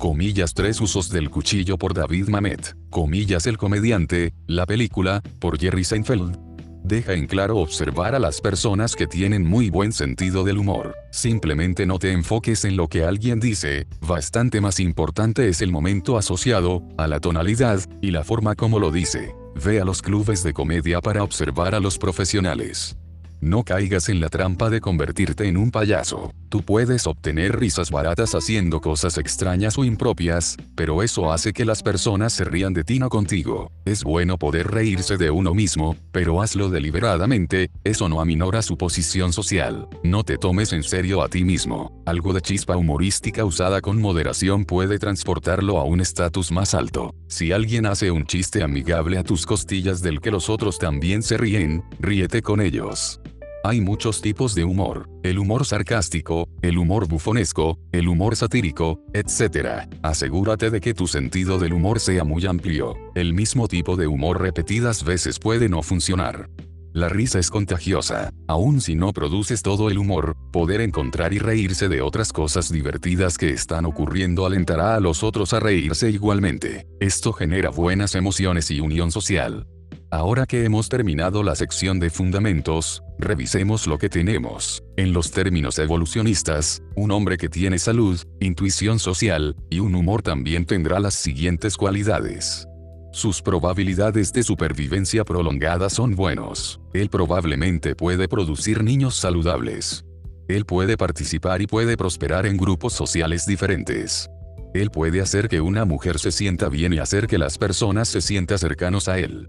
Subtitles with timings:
[0.00, 2.74] Comillas Tres usos del cuchillo por David Mamet.
[2.88, 6.38] Comillas El comediante, la película, por Jerry Seinfeld.
[6.82, 10.96] Deja en claro observar a las personas que tienen muy buen sentido del humor.
[11.12, 16.16] Simplemente no te enfoques en lo que alguien dice, bastante más importante es el momento
[16.16, 19.34] asociado, a la tonalidad, y la forma como lo dice.
[19.62, 22.96] Ve a los clubes de comedia para observar a los profesionales.
[23.40, 26.34] No caigas en la trampa de convertirte en un payaso.
[26.50, 31.82] Tú puedes obtener risas baratas haciendo cosas extrañas o impropias, pero eso hace que las
[31.82, 33.72] personas se rían de ti no contigo.
[33.86, 39.32] Es bueno poder reírse de uno mismo, pero hazlo deliberadamente, eso no aminora su posición
[39.32, 39.88] social.
[40.02, 42.02] No te tomes en serio a ti mismo.
[42.04, 47.14] Algo de chispa humorística usada con moderación puede transportarlo a un estatus más alto.
[47.28, 51.38] Si alguien hace un chiste amigable a tus costillas del que los otros también se
[51.38, 53.20] ríen, ríete con ellos.
[53.62, 59.86] Hay muchos tipos de humor, el humor sarcástico, el humor bufonesco, el humor satírico, etc.
[60.02, 62.96] Asegúrate de que tu sentido del humor sea muy amplio.
[63.14, 66.48] El mismo tipo de humor repetidas veces puede no funcionar.
[66.94, 68.32] La risa es contagiosa.
[68.48, 73.36] Aun si no produces todo el humor, poder encontrar y reírse de otras cosas divertidas
[73.36, 76.86] que están ocurriendo alentará a los otros a reírse igualmente.
[76.98, 79.66] Esto genera buenas emociones y unión social.
[80.12, 84.82] Ahora que hemos terminado la sección de fundamentos, revisemos lo que tenemos.
[84.96, 90.66] En los términos evolucionistas, un hombre que tiene salud, intuición social, y un humor también
[90.66, 92.66] tendrá las siguientes cualidades.
[93.12, 96.80] Sus probabilidades de supervivencia prolongada son buenos.
[96.92, 100.04] Él probablemente puede producir niños saludables.
[100.48, 104.28] Él puede participar y puede prosperar en grupos sociales diferentes.
[104.74, 108.20] Él puede hacer que una mujer se sienta bien y hacer que las personas se
[108.20, 109.48] sientan cercanos a él.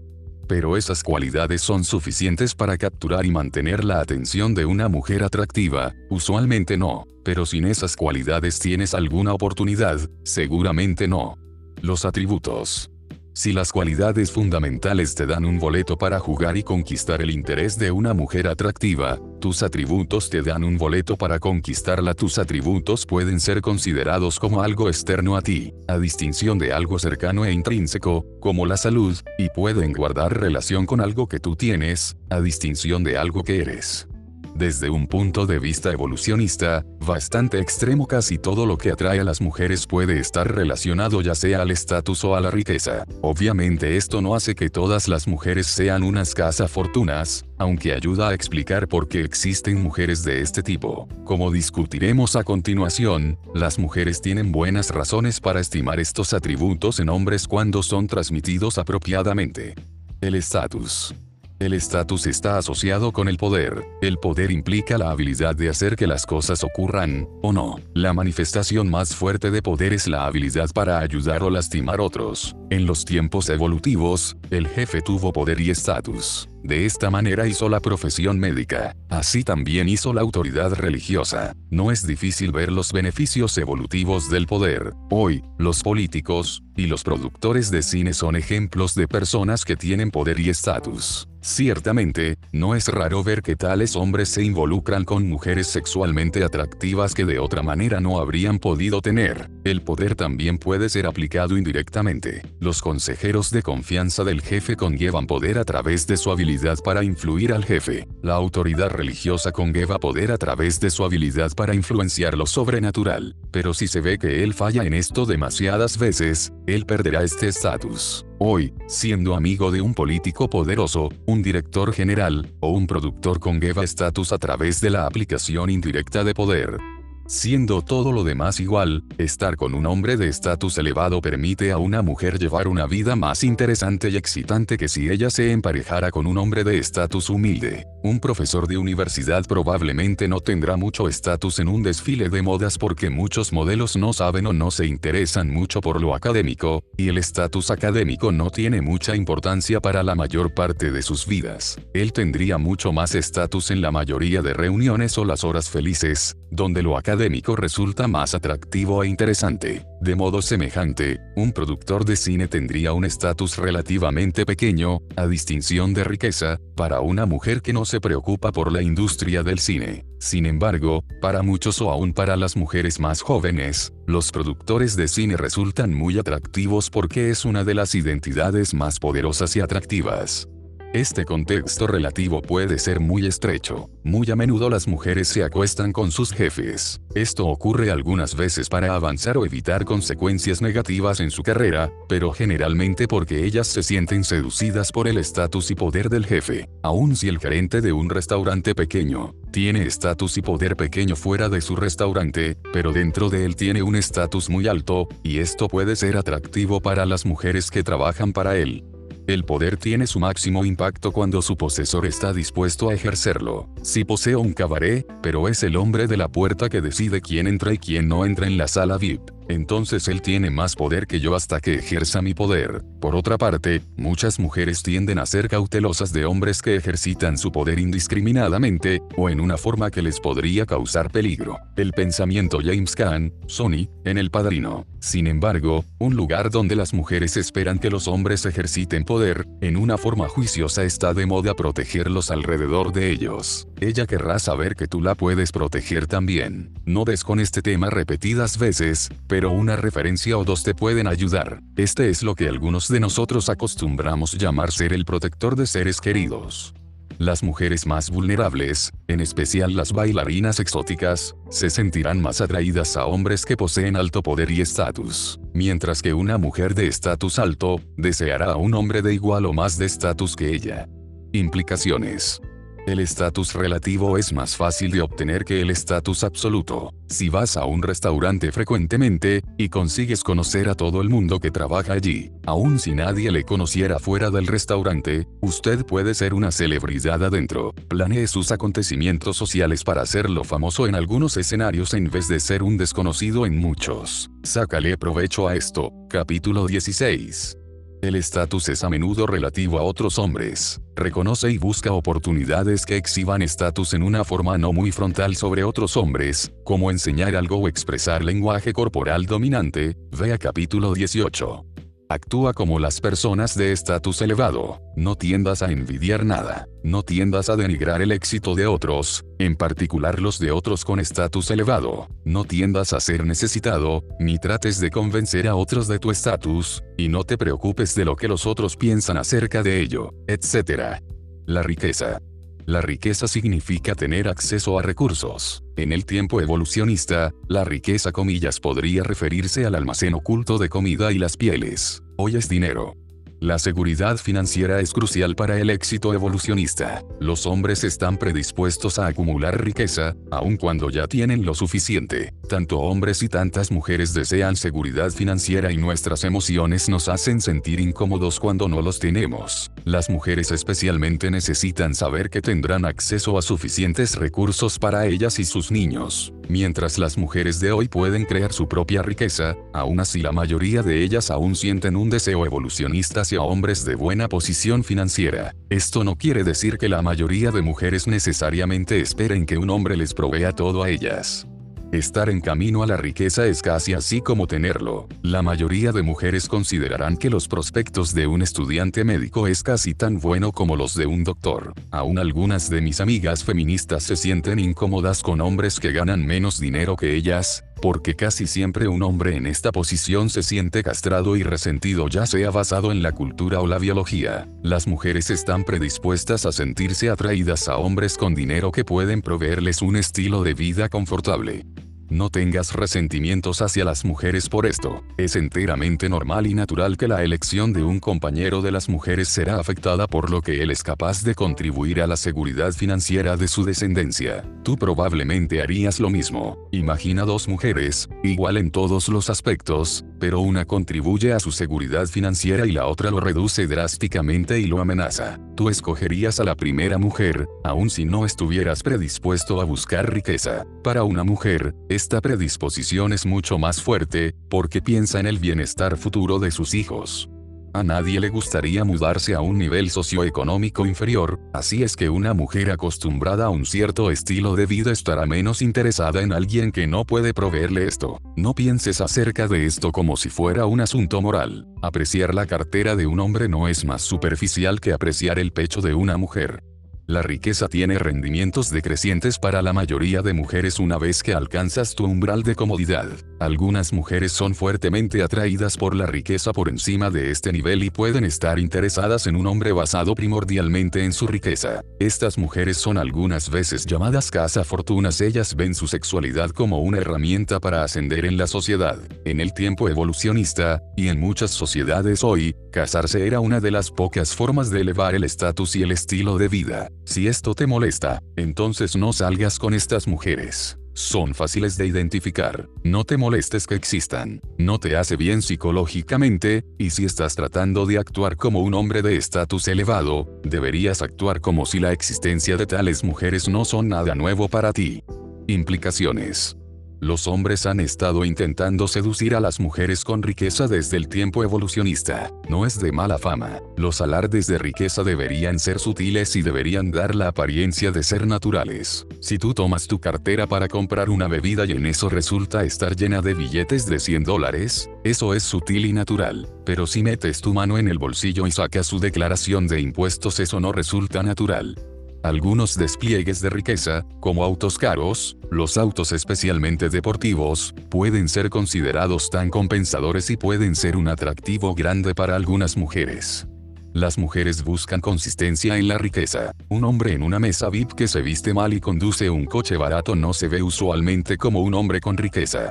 [0.52, 5.94] Pero esas cualidades son suficientes para capturar y mantener la atención de una mujer atractiva,
[6.10, 11.38] usualmente no, pero sin esas cualidades tienes alguna oportunidad, seguramente no.
[11.80, 12.91] Los atributos.
[13.34, 17.90] Si las cualidades fundamentales te dan un boleto para jugar y conquistar el interés de
[17.90, 22.12] una mujer atractiva, tus atributos te dan un boleto para conquistarla.
[22.12, 27.46] Tus atributos pueden ser considerados como algo externo a ti, a distinción de algo cercano
[27.46, 32.40] e intrínseco, como la salud, y pueden guardar relación con algo que tú tienes, a
[32.40, 34.08] distinción de algo que eres.
[34.54, 39.40] Desde un punto de vista evolucionista, bastante extremo casi todo lo que atrae a las
[39.40, 43.04] mujeres puede estar relacionado ya sea al estatus o a la riqueza.
[43.22, 46.34] Obviamente esto no hace que todas las mujeres sean unas
[46.68, 51.08] fortunas, aunque ayuda a explicar por qué existen mujeres de este tipo.
[51.24, 57.48] Como discutiremos a continuación, las mujeres tienen buenas razones para estimar estos atributos en hombres
[57.48, 59.74] cuando son transmitidos apropiadamente.
[60.20, 61.14] El estatus.
[61.62, 63.84] El estatus está asociado con el poder.
[64.00, 67.76] El poder implica la habilidad de hacer que las cosas ocurran, o no.
[67.94, 72.56] La manifestación más fuerte de poder es la habilidad para ayudar o lastimar otros.
[72.70, 76.48] En los tiempos evolutivos, el jefe tuvo poder y estatus.
[76.62, 78.94] De esta manera hizo la profesión médica.
[79.08, 81.54] Así también hizo la autoridad religiosa.
[81.70, 84.92] No es difícil ver los beneficios evolutivos del poder.
[85.10, 90.38] Hoy, los políticos, y los productores de cine son ejemplos de personas que tienen poder
[90.40, 91.28] y estatus.
[91.44, 97.24] Ciertamente, no es raro ver que tales hombres se involucran con mujeres sexualmente atractivas que
[97.24, 99.50] de otra manera no habrían podido tener.
[99.64, 102.42] El poder también puede ser aplicado indirectamente.
[102.60, 106.51] Los consejeros de confianza del jefe conllevan poder a través de su habilidad
[106.84, 108.06] para influir al jefe.
[108.22, 113.36] La autoridad religiosa conlleva poder a través de su habilidad para influenciar lo sobrenatural.
[113.50, 118.26] Pero si se ve que él falla en esto demasiadas veces, él perderá este estatus.
[118.38, 124.32] Hoy, siendo amigo de un político poderoso, un director general, o un productor conlleva estatus
[124.32, 126.78] a través de la aplicación indirecta de poder.
[127.26, 132.02] Siendo todo lo demás igual, estar con un hombre de estatus elevado permite a una
[132.02, 136.36] mujer llevar una vida más interesante y excitante que si ella se emparejara con un
[136.36, 137.86] hombre de estatus humilde.
[138.02, 143.08] Un profesor de universidad probablemente no tendrá mucho estatus en un desfile de modas porque
[143.08, 147.70] muchos modelos no saben o no se interesan mucho por lo académico, y el estatus
[147.70, 151.78] académico no tiene mucha importancia para la mayor parte de sus vidas.
[151.94, 156.82] Él tendría mucho más estatus en la mayoría de reuniones o las horas felices, donde
[156.82, 159.86] lo académico resulta más atractivo e interesante.
[160.02, 166.04] De modo semejante, un productor de cine tendría un estatus relativamente pequeño, a distinción de
[166.04, 170.04] riqueza, para una mujer que no se preocupa por la industria del cine.
[170.18, 175.38] Sin embargo, para muchos o aún para las mujeres más jóvenes, los productores de cine
[175.38, 180.48] resultan muy atractivos porque es una de las identidades más poderosas y atractivas.
[180.92, 183.88] Este contexto relativo puede ser muy estrecho.
[184.04, 187.00] Muy a menudo las mujeres se acuestan con sus jefes.
[187.14, 193.08] Esto ocurre algunas veces para avanzar o evitar consecuencias negativas en su carrera, pero generalmente
[193.08, 196.68] porque ellas se sienten seducidas por el estatus y poder del jefe.
[196.82, 201.62] Aun si el gerente de un restaurante pequeño tiene estatus y poder pequeño fuera de
[201.62, 206.18] su restaurante, pero dentro de él tiene un estatus muy alto, y esto puede ser
[206.18, 208.84] atractivo para las mujeres que trabajan para él.
[209.28, 213.68] El poder tiene su máximo impacto cuando su posesor está dispuesto a ejercerlo.
[213.80, 217.72] Si poseo un cabaret, pero es el hombre de la puerta que decide quién entra
[217.72, 221.34] y quién no entra en la sala VIP, entonces él tiene más poder que yo
[221.34, 222.82] hasta que ejerza mi poder.
[223.00, 227.78] Por otra parte, muchas mujeres tienden a ser cautelosas de hombres que ejercitan su poder
[227.78, 231.58] indiscriminadamente, o en una forma que les podría causar peligro.
[231.76, 234.86] El pensamiento James Caan, Sony, en El Padrino.
[235.00, 239.98] Sin embargo, un lugar donde las mujeres esperan que los hombres ejerciten poder, en una
[239.98, 243.66] forma juiciosa está de moda protegerlos alrededor de ellos.
[243.80, 246.72] Ella querrá saber que tú la puedes proteger también.
[246.84, 251.62] No des con este tema repetidas veces, pero una referencia o dos te pueden ayudar.
[251.74, 256.74] Este es lo que algunos de nosotros acostumbramos llamar ser el protector de seres queridos.
[257.16, 263.46] Las mujeres más vulnerables, en especial las bailarinas exóticas, se sentirán más atraídas a hombres
[263.46, 268.56] que poseen alto poder y estatus, mientras que una mujer de estatus alto, deseará a
[268.56, 270.90] un hombre de igual o más de estatus que ella.
[271.32, 272.42] Implicaciones.
[272.84, 276.92] El estatus relativo es más fácil de obtener que el estatus absoluto.
[277.06, 281.92] Si vas a un restaurante frecuentemente, y consigues conocer a todo el mundo que trabaja
[281.92, 287.72] allí, aun si nadie le conociera fuera del restaurante, usted puede ser una celebridad adentro.
[287.88, 292.78] Planee sus acontecimientos sociales para hacerlo famoso en algunos escenarios en vez de ser un
[292.78, 294.28] desconocido en muchos.
[294.42, 295.92] Sácale provecho a esto.
[296.08, 297.58] Capítulo 16.
[298.02, 300.80] El estatus es a menudo relativo a otros hombres.
[300.96, 305.96] Reconoce y busca oportunidades que exhiban estatus en una forma no muy frontal sobre otros
[305.96, 309.96] hombres, como enseñar algo o expresar lenguaje corporal dominante.
[310.10, 311.71] Vea capítulo 18.
[312.12, 314.82] Actúa como las personas de estatus elevado.
[314.96, 316.66] No tiendas a envidiar nada.
[316.82, 321.50] No tiendas a denigrar el éxito de otros, en particular los de otros con estatus
[321.50, 322.08] elevado.
[322.26, 327.08] No tiendas a ser necesitado, ni trates de convencer a otros de tu estatus, y
[327.08, 331.00] no te preocupes de lo que los otros piensan acerca de ello, etc.
[331.46, 332.20] La riqueza.
[332.64, 335.64] La riqueza significa tener acceso a recursos.
[335.76, 341.18] En el tiempo evolucionista, la riqueza comillas podría referirse al almacén oculto de comida y
[341.18, 342.04] las pieles.
[342.16, 343.01] Hoy es dinero.
[343.42, 347.02] La seguridad financiera es crucial para el éxito evolucionista.
[347.18, 352.32] Los hombres están predispuestos a acumular riqueza, aun cuando ya tienen lo suficiente.
[352.48, 358.38] Tanto hombres y tantas mujeres desean seguridad financiera y nuestras emociones nos hacen sentir incómodos
[358.38, 359.72] cuando no los tenemos.
[359.82, 365.72] Las mujeres especialmente necesitan saber que tendrán acceso a suficientes recursos para ellas y sus
[365.72, 366.32] niños.
[366.48, 371.02] Mientras las mujeres de hoy pueden crear su propia riqueza, aún así la mayoría de
[371.02, 375.54] ellas aún sienten un deseo evolucionista hacia hombres de buena posición financiera.
[375.70, 380.14] Esto no quiere decir que la mayoría de mujeres necesariamente esperen que un hombre les
[380.14, 381.46] provea todo a ellas.
[381.92, 385.08] Estar en camino a la riqueza es casi así como tenerlo.
[385.20, 390.18] La mayoría de mujeres considerarán que los prospectos de un estudiante médico es casi tan
[390.18, 391.74] bueno como los de un doctor.
[391.90, 396.96] Aún algunas de mis amigas feministas se sienten incómodas con hombres que ganan menos dinero
[396.96, 402.08] que ellas, porque casi siempre un hombre en esta posición se siente castrado y resentido
[402.08, 404.48] ya sea basado en la cultura o la biología.
[404.62, 409.96] Las mujeres están predispuestas a sentirse atraídas a hombres con dinero que pueden proveerles un
[409.96, 411.66] estilo de vida confortable.
[412.12, 415.02] No tengas resentimientos hacia las mujeres por esto.
[415.16, 419.58] Es enteramente normal y natural que la elección de un compañero de las mujeres será
[419.58, 423.64] afectada por lo que él es capaz de contribuir a la seguridad financiera de su
[423.64, 424.44] descendencia.
[424.62, 426.68] Tú probablemente harías lo mismo.
[426.70, 432.66] Imagina dos mujeres, igual en todos los aspectos, pero una contribuye a su seguridad financiera
[432.66, 435.40] y la otra lo reduce drásticamente y lo amenaza.
[435.56, 440.64] Tú escogerías a la primera mujer, aun si no estuvieras predispuesto a buscar riqueza.
[440.84, 446.40] Para una mujer, esta predisposición es mucho más fuerte, porque piensa en el bienestar futuro
[446.40, 447.30] de sus hijos.
[447.74, 452.72] A nadie le gustaría mudarse a un nivel socioeconómico inferior, así es que una mujer
[452.72, 457.32] acostumbrada a un cierto estilo de vida estará menos interesada en alguien que no puede
[457.34, 458.18] proveerle esto.
[458.36, 461.68] No pienses acerca de esto como si fuera un asunto moral.
[461.82, 465.94] Apreciar la cartera de un hombre no es más superficial que apreciar el pecho de
[465.94, 466.64] una mujer.
[467.06, 472.04] La riqueza tiene rendimientos decrecientes para la mayoría de mujeres una vez que alcanzas tu
[472.04, 473.08] umbral de comodidad.
[473.40, 478.24] Algunas mujeres son fuertemente atraídas por la riqueza por encima de este nivel y pueden
[478.24, 481.82] estar interesadas en un hombre basado primordialmente en su riqueza.
[481.98, 485.20] Estas mujeres son algunas veces llamadas casa fortunas.
[485.20, 488.96] Ellas ven su sexualidad como una herramienta para ascender en la sociedad.
[489.24, 494.34] En el tiempo evolucionista, y en muchas sociedades hoy, casarse era una de las pocas
[494.34, 496.88] formas de elevar el estatus y el estilo de vida.
[497.04, 500.76] Si esto te molesta, entonces no salgas con estas mujeres.
[500.94, 506.90] Son fáciles de identificar, no te molestes que existan, no te hace bien psicológicamente, y
[506.90, 511.80] si estás tratando de actuar como un hombre de estatus elevado, deberías actuar como si
[511.80, 515.02] la existencia de tales mujeres no son nada nuevo para ti.
[515.46, 516.56] Implicaciones.
[517.02, 522.30] Los hombres han estado intentando seducir a las mujeres con riqueza desde el tiempo evolucionista.
[522.48, 523.58] No es de mala fama.
[523.76, 529.04] Los alardes de riqueza deberían ser sutiles y deberían dar la apariencia de ser naturales.
[529.20, 533.20] Si tú tomas tu cartera para comprar una bebida y en eso resulta estar llena
[533.20, 536.48] de billetes de 100 dólares, eso es sutil y natural.
[536.64, 540.60] Pero si metes tu mano en el bolsillo y sacas su declaración de impuestos eso
[540.60, 541.74] no resulta natural.
[542.22, 549.50] Algunos despliegues de riqueza, como autos caros, los autos especialmente deportivos, pueden ser considerados tan
[549.50, 553.48] compensadores y pueden ser un atractivo grande para algunas mujeres.
[553.92, 556.52] Las mujeres buscan consistencia en la riqueza.
[556.68, 560.14] Un hombre en una mesa VIP que se viste mal y conduce un coche barato
[560.14, 562.70] no se ve usualmente como un hombre con riqueza.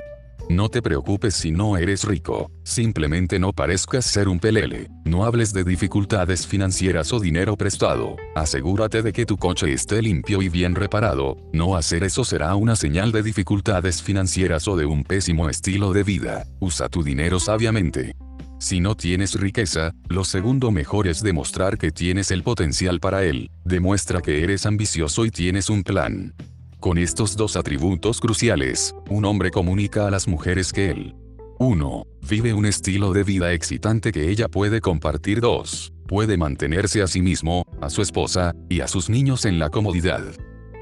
[0.50, 5.54] No te preocupes si no eres rico, simplemente no parezcas ser un pelele, no hables
[5.54, 10.76] de dificultades financieras o dinero prestado, asegúrate de que tu coche esté limpio y bien
[10.76, 15.94] reparado, no hacer eso será una señal de dificultades financieras o de un pésimo estilo
[15.94, 18.14] de vida, usa tu dinero sabiamente.
[18.62, 23.50] Si no tienes riqueza, lo segundo mejor es demostrar que tienes el potencial para él,
[23.66, 26.36] demuestra que eres ambicioso y tienes un plan.
[26.82, 31.16] Con estos dos atributos cruciales, un hombre comunica a las mujeres que él
[31.60, 32.08] 1.
[32.28, 35.94] Vive un estilo de vida excitante que ella puede compartir 2.
[36.08, 40.24] Puede mantenerse a sí mismo, a su esposa, y a sus niños en la comodidad.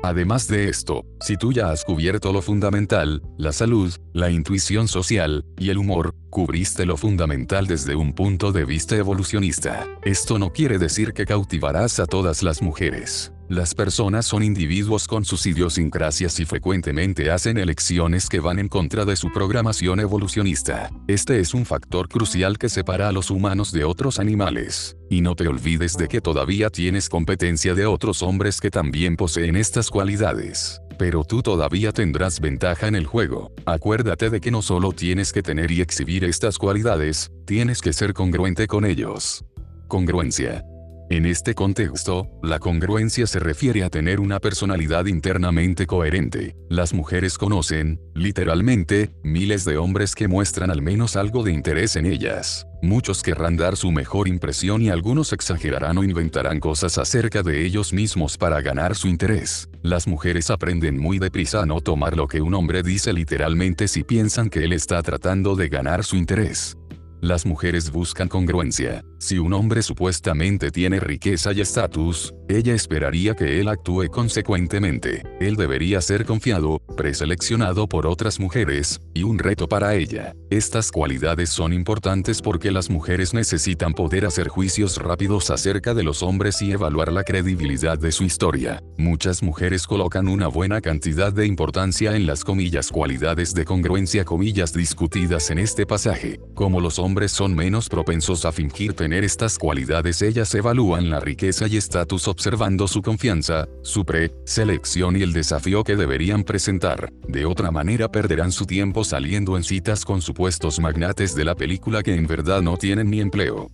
[0.02, 5.44] Además de esto, si tú ya has cubierto lo fundamental, la salud, la intuición social,
[5.58, 9.86] y el humor, cubriste lo fundamental desde un punto de vista evolucionista.
[10.02, 13.34] Esto no quiere decir que cautivarás a todas las mujeres.
[13.50, 19.06] Las personas son individuos con sus idiosincrasias y frecuentemente hacen elecciones que van en contra
[19.06, 20.92] de su programación evolucionista.
[21.08, 24.96] Este es un factor crucial que separa a los humanos de otros animales.
[25.10, 29.56] Y no te olvides de que todavía tienes competencia de otros hombres que también poseen
[29.56, 30.80] estas cualidades.
[31.00, 33.52] Pero tú todavía tendrás ventaja en el juego.
[33.66, 38.14] Acuérdate de que no solo tienes que tener y exhibir estas cualidades, tienes que ser
[38.14, 39.44] congruente con ellos.
[39.88, 40.64] Congruencia.
[41.12, 46.56] En este contexto, la congruencia se refiere a tener una personalidad internamente coherente.
[46.70, 52.06] Las mujeres conocen, literalmente, miles de hombres que muestran al menos algo de interés en
[52.06, 52.68] ellas.
[52.84, 57.92] Muchos querrán dar su mejor impresión y algunos exagerarán o inventarán cosas acerca de ellos
[57.92, 59.68] mismos para ganar su interés.
[59.82, 64.04] Las mujeres aprenden muy deprisa a no tomar lo que un hombre dice literalmente si
[64.04, 66.78] piensan que él está tratando de ganar su interés.
[67.20, 69.04] Las mujeres buscan congruencia.
[69.22, 75.24] Si un hombre supuestamente tiene riqueza y estatus, ella esperaría que él actúe consecuentemente.
[75.42, 80.34] Él debería ser confiado, preseleccionado por otras mujeres, y un reto para ella.
[80.50, 86.24] Estas cualidades son importantes porque las mujeres necesitan poder hacer juicios rápidos acerca de los
[86.24, 88.82] hombres y evaluar la credibilidad de su historia.
[88.98, 94.72] Muchas mujeres colocan una buena cantidad de importancia en las comillas cualidades de congruencia comillas
[94.72, 96.40] discutidas en este pasaje.
[96.56, 101.68] Como los hombres son menos propensos a fingir tener estas cualidades ellas evalúan la riqueza
[101.68, 107.12] y estatus observando su confianza, su pre-selección y el desafío que deberían presentar.
[107.28, 112.04] De otra manera perderán su tiempo saliendo en citas con supuestos magnates de la película
[112.04, 113.70] que en verdad no tienen ni empleo.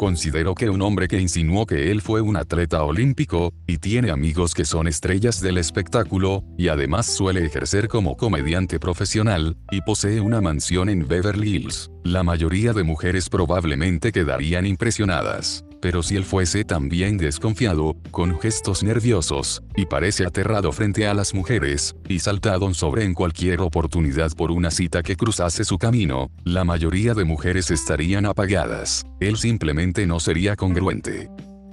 [0.00, 4.54] Considero que un hombre que insinuó que él fue un atleta olímpico, y tiene amigos
[4.54, 10.40] que son estrellas del espectáculo, y además suele ejercer como comediante profesional, y posee una
[10.40, 16.64] mansión en Beverly Hills, la mayoría de mujeres probablemente quedarían impresionadas pero si él fuese
[16.64, 23.04] también desconfiado, con gestos nerviosos, y parece aterrado frente a las mujeres, y saltado sobre
[23.04, 28.26] en cualquier oportunidad por una cita que cruzase su camino, la mayoría de mujeres estarían
[28.26, 29.04] apagadas.
[29.20, 31.28] Él simplemente no sería congruente.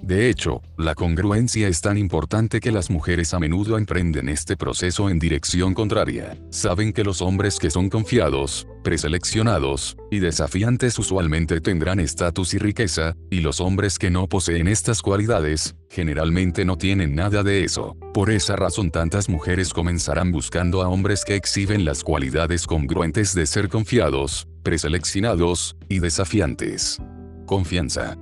[0.08, 5.10] De hecho, la congruencia es tan importante que las mujeres a menudo emprenden este proceso
[5.10, 6.38] en dirección contraria.
[6.50, 13.18] Saben que los hombres que son confiados, preseleccionados y desafiantes usualmente tendrán estatus y riqueza,
[13.30, 17.98] y los hombres que no poseen estas cualidades, generalmente no tienen nada de eso.
[18.14, 23.46] Por esa razón tantas mujeres comenzarán buscando a hombres que exhiben las cualidades congruentes de
[23.46, 26.98] ser confiados, preseleccionados y desafiantes.
[27.46, 28.18] Confianza.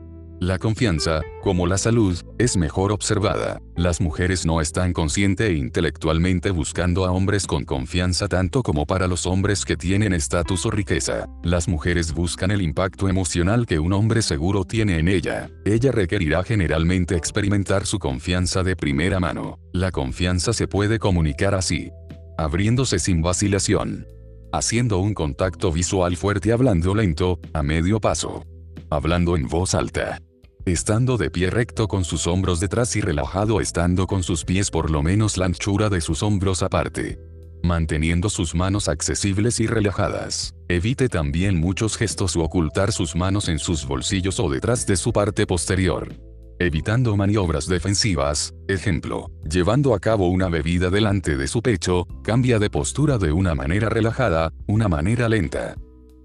[0.45, 3.63] La confianza, como la salud, es mejor observada.
[3.75, 9.07] Las mujeres no están consciente e intelectualmente buscando a hombres con confianza tanto como para
[9.07, 11.25] los hombres que tienen estatus o riqueza.
[11.41, 15.49] Las mujeres buscan el impacto emocional que un hombre seguro tiene en ella.
[15.65, 19.57] Ella requerirá generalmente experimentar su confianza de primera mano.
[19.73, 21.89] La confianza se puede comunicar así.
[22.37, 24.05] Abriéndose sin vacilación.
[24.53, 28.45] Haciendo un contacto visual fuerte hablando lento, a medio paso
[28.89, 30.19] hablando en voz alta.
[30.65, 34.89] Estando de pie recto con sus hombros detrás y relajado estando con sus pies por
[34.89, 37.19] lo menos la anchura de sus hombros aparte.
[37.61, 40.55] Manteniendo sus manos accesibles y relajadas.
[40.67, 45.13] Evite también muchos gestos o ocultar sus manos en sus bolsillos o detrás de su
[45.13, 46.15] parte posterior.
[46.57, 52.71] Evitando maniobras defensivas, ejemplo, llevando a cabo una bebida delante de su pecho, cambia de
[52.71, 55.75] postura de una manera relajada, una manera lenta.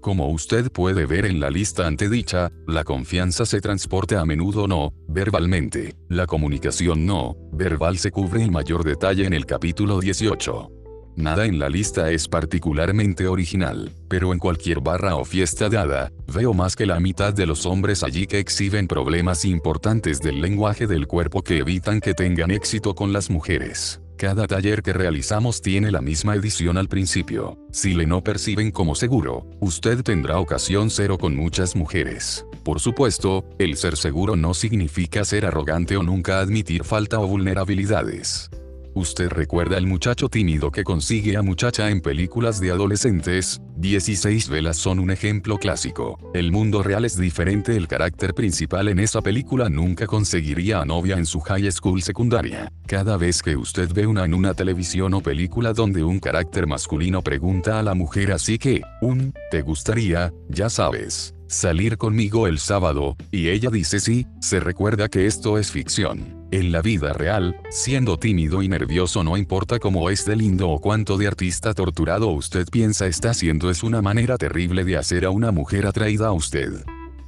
[0.01, 4.93] Como usted puede ver en la lista antedicha, la confianza se transporta a menudo no,
[5.07, 5.93] verbalmente.
[6.09, 10.71] La comunicación no, verbal se cubre en mayor detalle en el capítulo 18.
[11.17, 16.55] Nada en la lista es particularmente original, pero en cualquier barra o fiesta dada, veo
[16.55, 21.05] más que la mitad de los hombres allí que exhiben problemas importantes del lenguaje del
[21.05, 24.01] cuerpo que evitan que tengan éxito con las mujeres.
[24.21, 27.57] Cada taller que realizamos tiene la misma edición al principio.
[27.71, 32.45] Si le no perciben como seguro, usted tendrá ocasión cero con muchas mujeres.
[32.63, 38.51] Por supuesto, el ser seguro no significa ser arrogante o nunca admitir falta o vulnerabilidades.
[38.93, 44.75] Usted recuerda el muchacho tímido que consigue a muchacha en películas de adolescentes, 16 velas
[44.75, 46.19] son un ejemplo clásico.
[46.33, 51.17] El mundo real es diferente, el carácter principal en esa película nunca conseguiría a novia
[51.17, 52.71] en su high school secundaria.
[52.85, 57.21] Cada vez que usted ve una en una televisión o película donde un carácter masculino
[57.21, 60.33] pregunta a la mujer así que, un, ¿te gustaría?
[60.49, 65.69] Ya sabes salir conmigo el sábado, y ella dice sí, se recuerda que esto es
[65.69, 66.40] ficción.
[66.51, 70.81] En la vida real, siendo tímido y nervioso no importa cómo es de lindo o
[70.81, 75.29] cuánto de artista torturado usted piensa está haciendo es una manera terrible de hacer a
[75.29, 76.83] una mujer atraída a usted.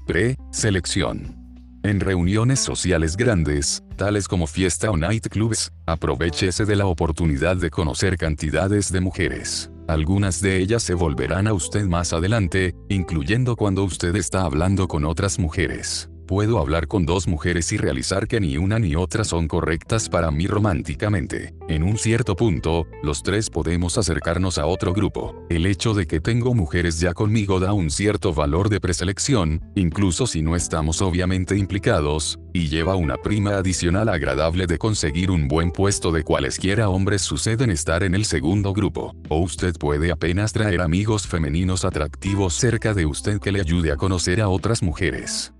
[0.05, 1.37] Pre-selección.
[1.83, 8.17] En reuniones sociales grandes, tales como fiesta o nightclubs, aprovechese de la oportunidad de conocer
[8.17, 9.71] cantidades de mujeres.
[9.87, 15.05] Algunas de ellas se volverán a usted más adelante, incluyendo cuando usted está hablando con
[15.05, 16.09] otras mujeres.
[16.27, 20.31] Puedo hablar con dos mujeres y realizar que ni una ni otra son correctas para
[20.31, 21.53] mí románticamente.
[21.67, 25.35] En un cierto punto, los tres podemos acercarnos a otro grupo.
[25.49, 30.25] El hecho de que tengo mujeres ya conmigo da un cierto valor de preselección, incluso
[30.25, 35.71] si no estamos obviamente implicados, y lleva una prima adicional agradable de conseguir un buen
[35.71, 39.13] puesto de cualesquiera hombres suceden estar en el segundo grupo.
[39.27, 43.97] O usted puede apenas traer amigos femeninos atractivos cerca de usted que le ayude a
[43.97, 45.53] conocer a otras mujeres.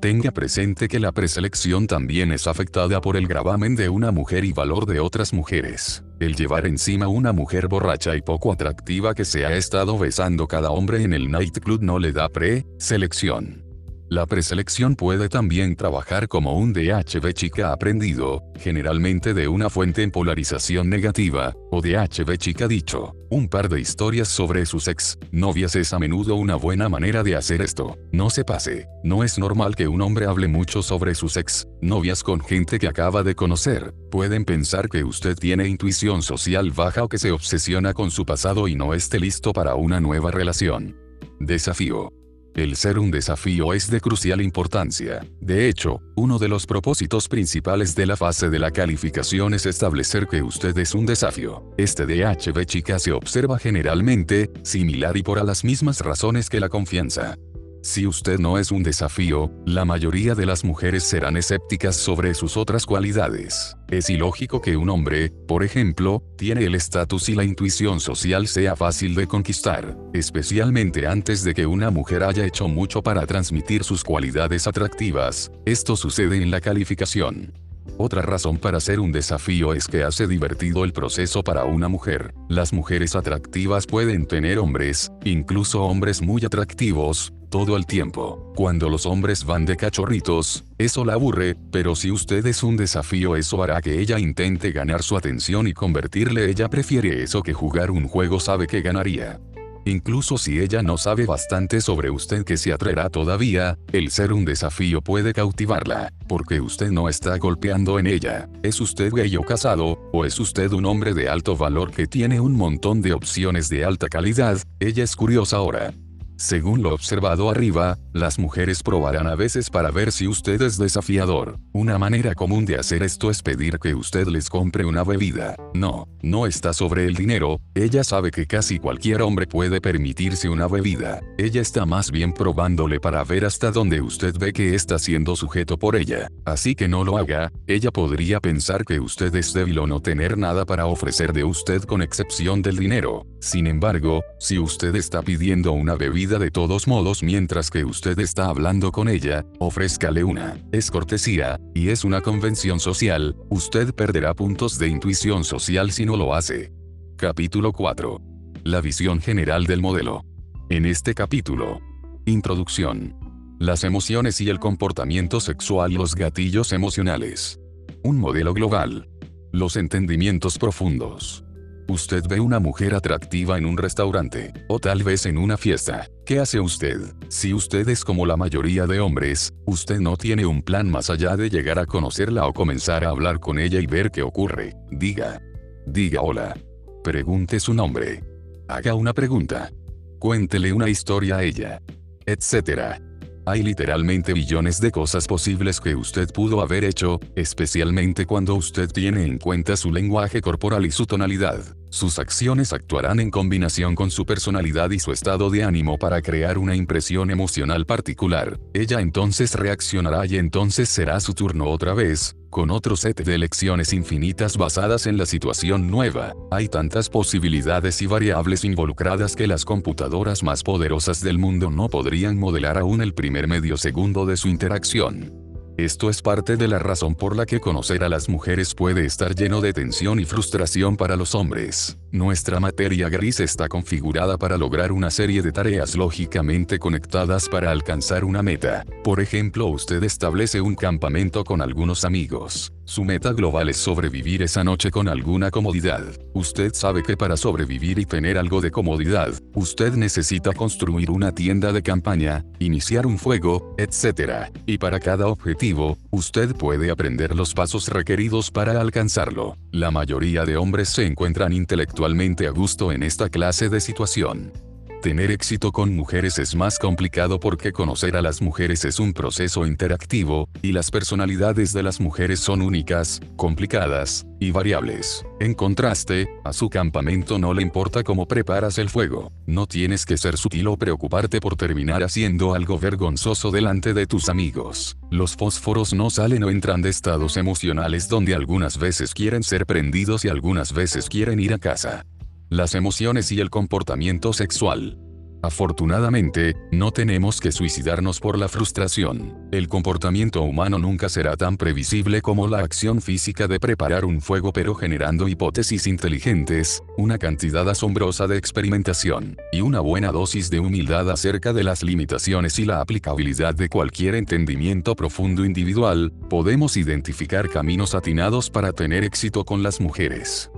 [0.00, 4.52] Tenga presente que la preselección también es afectada por el gravamen de una mujer y
[4.54, 6.02] valor de otras mujeres.
[6.18, 10.70] El llevar encima una mujer borracha y poco atractiva que se ha estado besando cada
[10.70, 13.69] hombre en el nightclub no le da pre-selección.
[14.10, 20.10] La preselección puede también trabajar como un DHB chica aprendido, generalmente de una fuente en
[20.10, 23.14] polarización negativa, o DHB chica dicho.
[23.30, 27.36] Un par de historias sobre sus ex novias es a menudo una buena manera de
[27.36, 27.96] hacer esto.
[28.10, 28.88] No se pase.
[29.04, 32.88] No es normal que un hombre hable mucho sobre sus ex novias con gente que
[32.88, 33.94] acaba de conocer.
[34.10, 38.66] Pueden pensar que usted tiene intuición social baja o que se obsesiona con su pasado
[38.66, 40.96] y no esté listo para una nueva relación.
[41.38, 42.19] Desafío.
[42.54, 45.24] El ser un desafío es de crucial importancia.
[45.40, 50.26] De hecho, uno de los propósitos principales de la fase de la calificación es establecer
[50.26, 51.62] que usted es un desafío.
[51.78, 57.36] Este DHB chica se observa generalmente, similar y por las mismas razones que la confianza.
[57.82, 62.58] Si usted no es un desafío, la mayoría de las mujeres serán escépticas sobre sus
[62.58, 63.74] otras cualidades.
[63.88, 68.76] Es ilógico que un hombre, por ejemplo, tiene el estatus y la intuición social sea
[68.76, 74.04] fácil de conquistar, especialmente antes de que una mujer haya hecho mucho para transmitir sus
[74.04, 75.50] cualidades atractivas.
[75.64, 77.54] Esto sucede en la calificación.
[77.96, 82.34] Otra razón para ser un desafío es que hace divertido el proceso para una mujer.
[82.48, 88.52] Las mujeres atractivas pueden tener hombres, incluso hombres muy atractivos, todo el tiempo.
[88.56, 93.36] Cuando los hombres van de cachorritos, eso la aburre, pero si usted es un desafío
[93.36, 97.90] eso hará que ella intente ganar su atención y convertirle ella prefiere eso que jugar
[97.90, 99.40] un juego sabe que ganaría.
[99.84, 104.44] Incluso si ella no sabe bastante sobre usted que se atraerá todavía, el ser un
[104.44, 108.48] desafío puede cautivarla, porque usted no está golpeando en ella.
[108.62, 112.40] ¿Es usted gay o casado, o es usted un hombre de alto valor que tiene
[112.40, 114.58] un montón de opciones de alta calidad?
[114.80, 115.94] Ella es curiosa ahora.
[116.40, 121.58] Según lo observado arriba, las mujeres probarán a veces para ver si usted es desafiador.
[121.74, 125.54] Una manera común de hacer esto es pedir que usted les compre una bebida.
[125.74, 130.66] No, no está sobre el dinero, ella sabe que casi cualquier hombre puede permitirse una
[130.66, 131.20] bebida.
[131.36, 135.78] Ella está más bien probándole para ver hasta dónde usted ve que está siendo sujeto
[135.78, 136.28] por ella.
[136.46, 140.38] Así que no lo haga, ella podría pensar que usted es débil o no tener
[140.38, 143.26] nada para ofrecer de usted con excepción del dinero.
[143.42, 148.46] Sin embargo, si usted está pidiendo una bebida de todos modos mientras que usted está
[148.46, 150.56] hablando con ella, ofrézcale una.
[150.72, 156.16] Es cortesía, y es una convención social, usted perderá puntos de intuición social si no
[156.16, 156.72] lo hace.
[157.16, 158.20] Capítulo 4.
[158.64, 160.24] La visión general del modelo.
[160.68, 161.80] En este capítulo.
[162.26, 163.16] Introducción.
[163.58, 167.60] Las emociones y el comportamiento sexual los gatillos emocionales.
[168.02, 169.08] Un modelo global.
[169.52, 171.44] Los entendimientos profundos.
[171.90, 176.06] Usted ve una mujer atractiva en un restaurante, o tal vez en una fiesta.
[176.24, 177.00] ¿Qué hace usted?
[177.28, 181.36] Si usted es como la mayoría de hombres, usted no tiene un plan más allá
[181.36, 184.76] de llegar a conocerla o comenzar a hablar con ella y ver qué ocurre.
[184.92, 185.42] Diga.
[185.84, 186.56] Diga hola.
[187.02, 188.22] Pregunte su nombre.
[188.68, 189.72] Haga una pregunta.
[190.20, 191.82] Cuéntele una historia a ella.
[192.24, 193.00] Etcétera.
[193.46, 199.24] Hay literalmente billones de cosas posibles que usted pudo haber hecho, especialmente cuando usted tiene
[199.24, 201.79] en cuenta su lenguaje corporal y su tonalidad.
[201.90, 206.56] Sus acciones actuarán en combinación con su personalidad y su estado de ánimo para crear
[206.56, 208.60] una impresión emocional particular.
[208.72, 213.92] Ella entonces reaccionará y entonces será su turno otra vez, con otro set de elecciones
[213.92, 216.32] infinitas basadas en la situación nueva.
[216.52, 222.38] Hay tantas posibilidades y variables involucradas que las computadoras más poderosas del mundo no podrían
[222.38, 225.49] modelar aún el primer medio segundo de su interacción.
[225.76, 229.34] Esto es parte de la razón por la que conocer a las mujeres puede estar
[229.34, 231.99] lleno de tensión y frustración para los hombres.
[232.12, 238.24] Nuestra materia gris está configurada para lograr una serie de tareas lógicamente conectadas para alcanzar
[238.24, 238.84] una meta.
[239.04, 242.72] Por ejemplo, usted establece un campamento con algunos amigos.
[242.84, 246.02] Su meta global es sobrevivir esa noche con alguna comodidad.
[246.34, 251.72] Usted sabe que para sobrevivir y tener algo de comodidad, usted necesita construir una tienda
[251.72, 254.50] de campaña, iniciar un fuego, etc.
[254.66, 259.56] Y para cada objetivo, usted puede aprender los pasos requeridos para alcanzarlo.
[259.70, 261.99] La mayoría de hombres se encuentran intelectualmente
[262.46, 264.69] a gusto en esta clase de situación.
[265.02, 269.64] Tener éxito con mujeres es más complicado porque conocer a las mujeres es un proceso
[269.64, 275.24] interactivo, y las personalidades de las mujeres son únicas, complicadas, y variables.
[275.40, 279.32] En contraste, a su campamento no le importa cómo preparas el fuego.
[279.46, 284.28] No tienes que ser sutil o preocuparte por terminar haciendo algo vergonzoso delante de tus
[284.28, 284.98] amigos.
[285.10, 290.26] Los fósforos no salen o entran de estados emocionales donde algunas veces quieren ser prendidos
[290.26, 292.04] y algunas veces quieren ir a casa
[292.50, 294.98] las emociones y el comportamiento sexual.
[295.42, 299.48] Afortunadamente, no tenemos que suicidarnos por la frustración.
[299.52, 304.52] El comportamiento humano nunca será tan previsible como la acción física de preparar un fuego
[304.52, 311.08] pero generando hipótesis inteligentes, una cantidad asombrosa de experimentación, y una buena dosis de humildad
[311.08, 317.94] acerca de las limitaciones y la aplicabilidad de cualquier entendimiento profundo individual, podemos identificar caminos
[317.94, 320.50] atinados para tener éxito con las mujeres.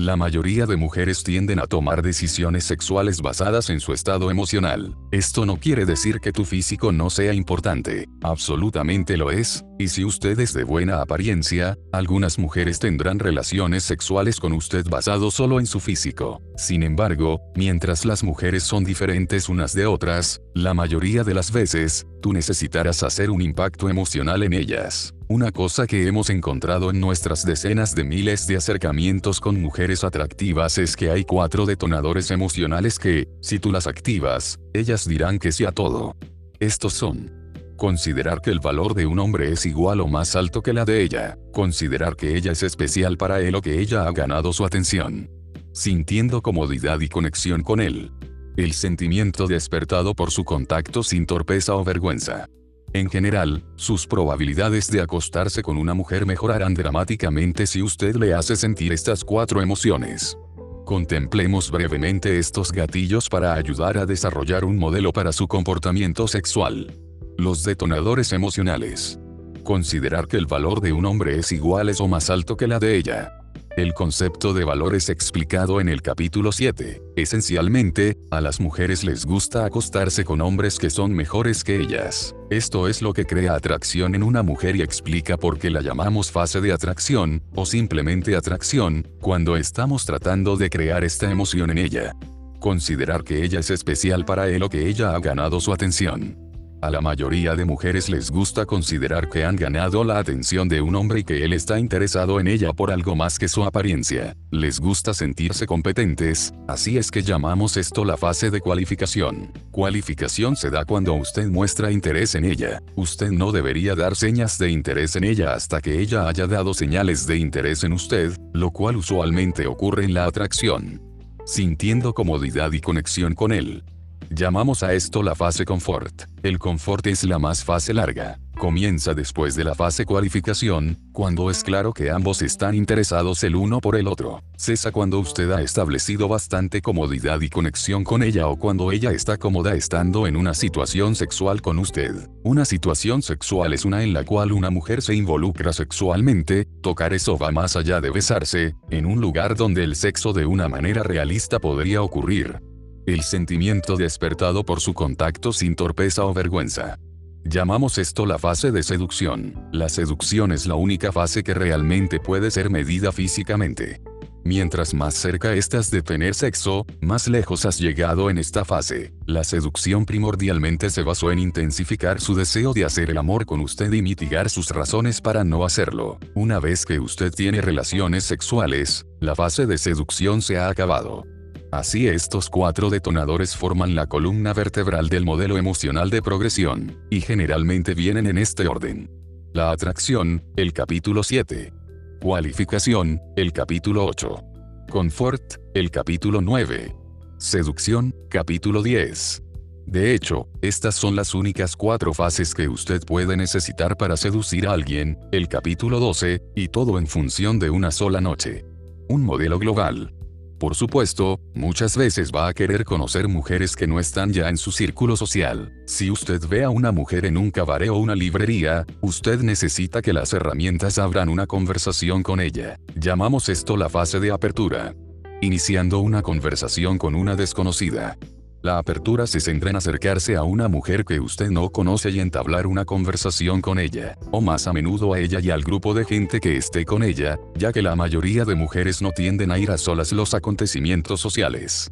[0.00, 4.96] La mayoría de mujeres tienden a tomar decisiones sexuales basadas en su estado emocional.
[5.10, 10.06] Esto no quiere decir que tu físico no sea importante, absolutamente lo es, y si
[10.06, 15.66] usted es de buena apariencia, algunas mujeres tendrán relaciones sexuales con usted basado solo en
[15.66, 16.40] su físico.
[16.56, 22.06] Sin embargo, mientras las mujeres son diferentes unas de otras, la mayoría de las veces,
[22.22, 25.12] tú necesitarás hacer un impacto emocional en ellas.
[25.30, 30.76] Una cosa que hemos encontrado en nuestras decenas de miles de acercamientos con mujeres atractivas
[30.76, 35.64] es que hay cuatro detonadores emocionales que, si tú las activas, ellas dirán que sí
[35.64, 36.16] a todo.
[36.58, 37.30] Estos son.
[37.76, 41.00] Considerar que el valor de un hombre es igual o más alto que la de
[41.00, 41.38] ella.
[41.52, 45.30] Considerar que ella es especial para él o que ella ha ganado su atención.
[45.72, 48.10] Sintiendo comodidad y conexión con él.
[48.56, 52.48] El sentimiento despertado por su contacto sin torpeza o vergüenza.
[52.92, 58.56] En general, sus probabilidades de acostarse con una mujer mejorarán dramáticamente si usted le hace
[58.56, 60.36] sentir estas cuatro emociones.
[60.84, 66.92] Contemplemos brevemente estos gatillos para ayudar a desarrollar un modelo para su comportamiento sexual.
[67.38, 69.20] Los detonadores emocionales.
[69.62, 72.96] Considerar que el valor de un hombre es igual o más alto que la de
[72.96, 73.39] ella.
[73.76, 77.00] El concepto de valor es explicado en el capítulo 7.
[77.14, 82.34] Esencialmente, a las mujeres les gusta acostarse con hombres que son mejores que ellas.
[82.50, 86.32] Esto es lo que crea atracción en una mujer y explica por qué la llamamos
[86.32, 92.12] fase de atracción, o simplemente atracción, cuando estamos tratando de crear esta emoción en ella.
[92.58, 96.49] Considerar que ella es especial para él o que ella ha ganado su atención.
[96.82, 100.94] A la mayoría de mujeres les gusta considerar que han ganado la atención de un
[100.94, 104.34] hombre y que él está interesado en ella por algo más que su apariencia.
[104.50, 109.52] Les gusta sentirse competentes, así es que llamamos esto la fase de cualificación.
[109.70, 112.80] Cualificación se da cuando usted muestra interés en ella.
[112.96, 117.26] Usted no debería dar señas de interés en ella hasta que ella haya dado señales
[117.26, 121.02] de interés en usted, lo cual usualmente ocurre en la atracción.
[121.44, 123.84] Sintiendo comodidad y conexión con él.
[124.28, 126.22] Llamamos a esto la fase confort.
[126.42, 128.38] El confort es la más fase larga.
[128.60, 133.80] Comienza después de la fase cualificación, cuando es claro que ambos están interesados el uno
[133.80, 134.42] por el otro.
[134.56, 139.38] Cesa cuando usted ha establecido bastante comodidad y conexión con ella o cuando ella está
[139.38, 142.28] cómoda estando en una situación sexual con usted.
[142.44, 147.38] Una situación sexual es una en la cual una mujer se involucra sexualmente, tocar eso
[147.38, 151.58] va más allá de besarse, en un lugar donde el sexo de una manera realista
[151.58, 152.60] podría ocurrir
[153.06, 156.98] el sentimiento despertado por su contacto sin torpeza o vergüenza.
[157.44, 159.68] Llamamos esto la fase de seducción.
[159.72, 164.00] La seducción es la única fase que realmente puede ser medida físicamente.
[164.44, 169.12] Mientras más cerca estás de tener sexo, más lejos has llegado en esta fase.
[169.26, 173.92] La seducción primordialmente se basó en intensificar su deseo de hacer el amor con usted
[173.92, 176.18] y mitigar sus razones para no hacerlo.
[176.34, 181.24] Una vez que usted tiene relaciones sexuales, la fase de seducción se ha acabado.
[181.72, 187.94] Así estos cuatro detonadores forman la columna vertebral del modelo emocional de progresión, y generalmente
[187.94, 189.08] vienen en este orden.
[189.52, 191.72] La atracción, el capítulo 7.
[192.20, 194.42] Cualificación, el capítulo 8.
[194.90, 196.94] Confort, el capítulo 9.
[197.38, 199.42] Seducción, capítulo 10.
[199.86, 204.72] De hecho, estas son las únicas cuatro fases que usted puede necesitar para seducir a
[204.72, 208.64] alguien, el capítulo 12, y todo en función de una sola noche.
[209.08, 210.12] Un modelo global.
[210.60, 214.72] Por supuesto, muchas veces va a querer conocer mujeres que no están ya en su
[214.72, 215.72] círculo social.
[215.86, 220.12] Si usted ve a una mujer en un cabaret o una librería, usted necesita que
[220.12, 222.78] las herramientas abran una conversación con ella.
[222.94, 224.94] Llamamos esto la fase de apertura.
[225.40, 228.18] Iniciando una conversación con una desconocida.
[228.62, 232.66] La apertura se centra en acercarse a una mujer que usted no conoce y entablar
[232.66, 236.40] una conversación con ella, o más a menudo a ella y al grupo de gente
[236.40, 239.78] que esté con ella, ya que la mayoría de mujeres no tienden a ir a
[239.78, 241.90] solas los acontecimientos sociales.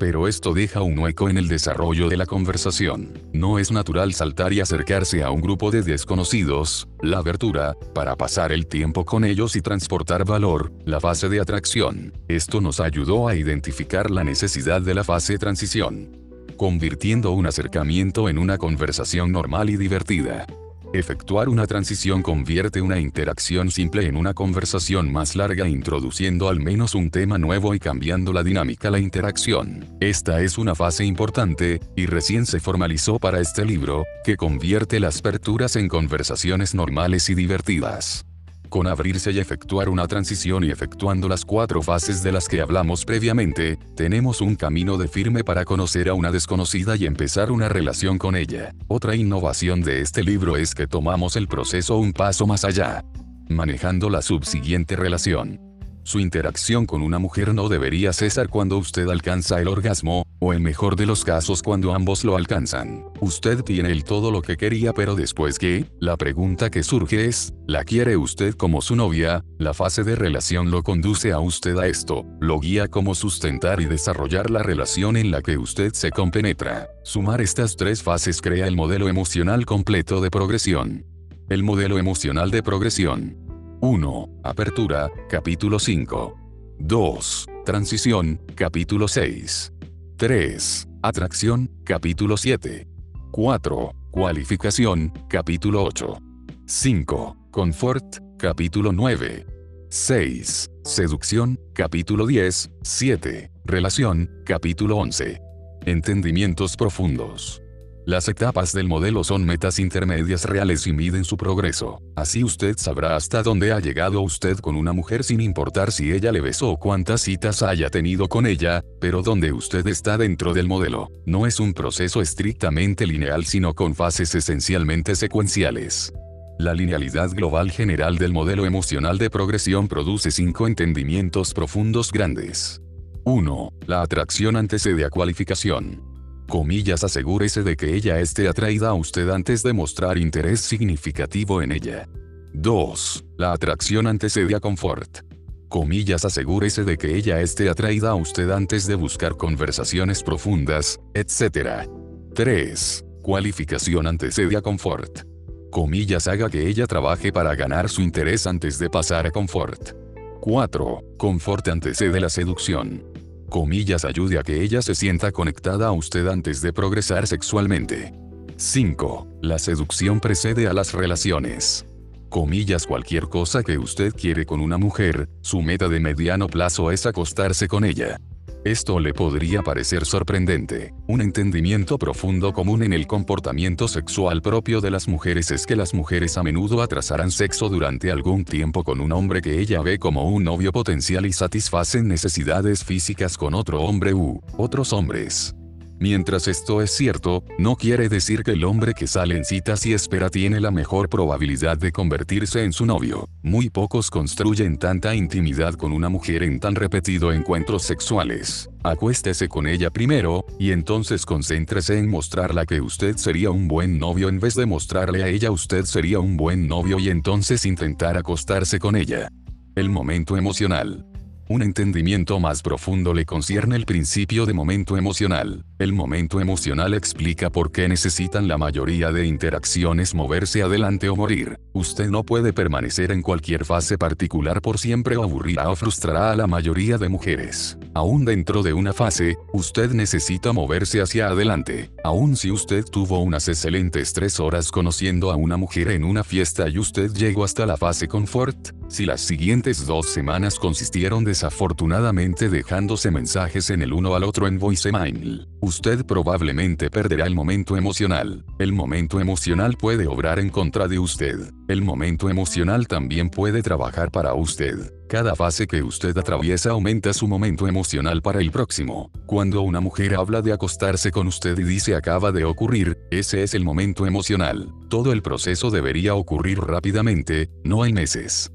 [0.00, 3.12] Pero esto deja un hueco en el desarrollo de la conversación.
[3.34, 8.50] No es natural saltar y acercarse a un grupo de desconocidos, la abertura, para pasar
[8.50, 12.14] el tiempo con ellos y transportar valor, la fase de atracción.
[12.28, 16.16] Esto nos ayudó a identificar la necesidad de la fase transición.
[16.56, 20.46] Convirtiendo un acercamiento en una conversación normal y divertida.
[20.92, 26.96] Efectuar una transición convierte una interacción simple en una conversación más larga introduciendo al menos
[26.96, 29.86] un tema nuevo y cambiando la dinámica la interacción.
[30.00, 35.20] Esta es una fase importante, y recién se formalizó para este libro, que convierte las
[35.20, 38.24] aperturas en conversaciones normales y divertidas
[38.70, 43.04] con abrirse y efectuar una transición y efectuando las cuatro fases de las que hablamos
[43.04, 48.16] previamente, tenemos un camino de firme para conocer a una desconocida y empezar una relación
[48.16, 48.72] con ella.
[48.88, 53.04] Otra innovación de este libro es que tomamos el proceso un paso más allá,
[53.48, 55.60] manejando la subsiguiente relación.
[56.02, 60.62] Su interacción con una mujer no debería cesar cuando usted alcanza el orgasmo, o en
[60.62, 63.04] mejor de los casos cuando ambos lo alcanzan.
[63.20, 65.86] Usted tiene el todo lo que quería pero después qué?
[66.00, 69.44] La pregunta que surge es, ¿la quiere usted como su novia?
[69.58, 73.84] La fase de relación lo conduce a usted a esto, lo guía como sustentar y
[73.84, 76.88] desarrollar la relación en la que usted se compenetra.
[77.04, 81.04] Sumar estas tres fases crea el modelo emocional completo de progresión.
[81.48, 83.36] El modelo emocional de progresión
[83.82, 84.40] 1.
[84.44, 86.36] Apertura, capítulo 5.
[86.80, 87.46] 2.
[87.64, 89.72] Transición, capítulo 6.
[90.20, 90.86] 3.
[91.00, 92.86] Atracción, capítulo 7.
[93.30, 93.92] 4.
[94.10, 96.18] Cualificación, capítulo 8.
[96.66, 97.36] 5.
[97.50, 99.46] Confort, capítulo 9.
[99.88, 100.70] 6.
[100.84, 102.70] Seducción, capítulo 10.
[102.82, 103.50] 7.
[103.64, 105.40] Relación, capítulo 11.
[105.86, 107.62] Entendimientos profundos.
[108.06, 112.00] Las etapas del modelo son metas intermedias reales y miden su progreso.
[112.16, 116.32] Así usted sabrá hasta dónde ha llegado usted con una mujer sin importar si ella
[116.32, 120.66] le besó o cuántas citas haya tenido con ella, pero donde usted está dentro del
[120.66, 121.08] modelo.
[121.26, 126.12] No es un proceso estrictamente lineal sino con fases esencialmente secuenciales.
[126.58, 132.80] La linealidad global general del modelo emocional de progresión produce cinco entendimientos profundos grandes.
[133.24, 133.72] 1.
[133.86, 136.09] La atracción antecede a cualificación
[136.50, 141.72] comillas asegúrese de que ella esté atraída a usted antes de mostrar interés significativo en
[141.72, 142.08] ella.
[142.52, 143.24] 2.
[143.38, 145.20] La atracción antecede a confort.
[145.68, 151.88] Comillas asegúrese de que ella esté atraída a usted antes de buscar conversaciones profundas, etc.
[152.34, 153.04] 3.
[153.22, 155.22] Cualificación antecede a confort.
[155.70, 159.92] Comillas haga que ella trabaje para ganar su interés antes de pasar a confort.
[160.40, 161.04] 4.
[161.16, 163.09] Confort antecede la seducción
[163.50, 168.14] comillas ayude a que ella se sienta conectada a usted antes de progresar sexualmente.
[168.56, 169.40] 5.
[169.42, 171.84] La seducción precede a las relaciones.
[172.30, 177.04] Comillas cualquier cosa que usted quiere con una mujer, su meta de mediano plazo es
[177.04, 178.18] acostarse con ella.
[178.64, 180.92] Esto le podría parecer sorprendente.
[181.08, 185.94] Un entendimiento profundo común en el comportamiento sexual propio de las mujeres es que las
[185.94, 190.28] mujeres a menudo atrasarán sexo durante algún tiempo con un hombre que ella ve como
[190.28, 195.54] un novio potencial y satisfacen necesidades físicas con otro hombre u otros hombres.
[196.02, 199.92] Mientras esto es cierto, no quiere decir que el hombre que sale en citas y
[199.92, 203.28] espera tiene la mejor probabilidad de convertirse en su novio.
[203.42, 208.70] Muy pocos construyen tanta intimidad con una mujer en tan repetido encuentros sexuales.
[208.82, 214.30] Acuéstese con ella primero, y entonces concéntrese en mostrarla que usted sería un buen novio
[214.30, 218.78] en vez de mostrarle a ella usted sería un buen novio y entonces intentar acostarse
[218.78, 219.28] con ella.
[219.74, 221.09] El momento emocional.
[221.50, 225.64] Un entendimiento más profundo le concierne el principio de momento emocional.
[225.80, 231.58] El momento emocional explica por qué necesitan la mayoría de interacciones moverse adelante o morir.
[231.72, 236.36] Usted no puede permanecer en cualquier fase particular por siempre o aburrirá o frustrará a
[236.36, 237.76] la mayoría de mujeres.
[237.94, 241.90] Aún dentro de una fase, usted necesita moverse hacia adelante.
[242.04, 246.68] Aún si usted tuvo unas excelentes tres horas conociendo a una mujer en una fiesta
[246.68, 252.48] y usted llegó hasta la fase confort, si las siguientes dos semanas consistieron de desafortunadamente
[252.48, 255.48] dejándose mensajes en el uno al otro en voicemail.
[255.60, 258.44] Usted probablemente perderá el momento emocional.
[258.58, 261.52] El momento emocional puede obrar en contra de usted.
[261.68, 264.92] El momento emocional también puede trabajar para usted.
[265.08, 269.10] Cada fase que usted atraviesa aumenta su momento emocional para el próximo.
[269.24, 273.54] Cuando una mujer habla de acostarse con usted y dice acaba de ocurrir, ese es
[273.54, 274.72] el momento emocional.
[274.88, 278.50] Todo el proceso debería ocurrir rápidamente, no hay meses.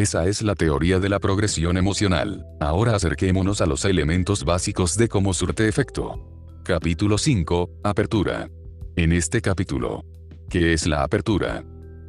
[0.00, 2.46] Esa es la teoría de la progresión emocional.
[2.58, 6.26] Ahora acerquémonos a los elementos básicos de cómo surte efecto.
[6.64, 7.68] Capítulo 5.
[7.84, 8.48] Apertura.
[8.96, 10.02] En este capítulo.
[10.48, 11.62] ¿Qué es la apertura?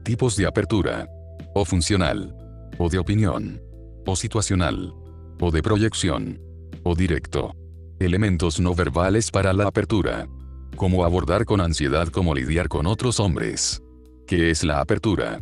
[0.06, 1.10] Tipos de apertura.
[1.54, 2.34] O funcional.
[2.78, 3.62] O de opinión.
[4.06, 4.94] O situacional.
[5.42, 6.40] O de proyección.
[6.84, 7.52] O directo.
[8.00, 10.30] Elementos no verbales para la apertura.
[10.78, 13.84] Cómo abordar con ansiedad cómo lidiar con otros hombres.
[14.28, 15.42] ¿Qué es la apertura?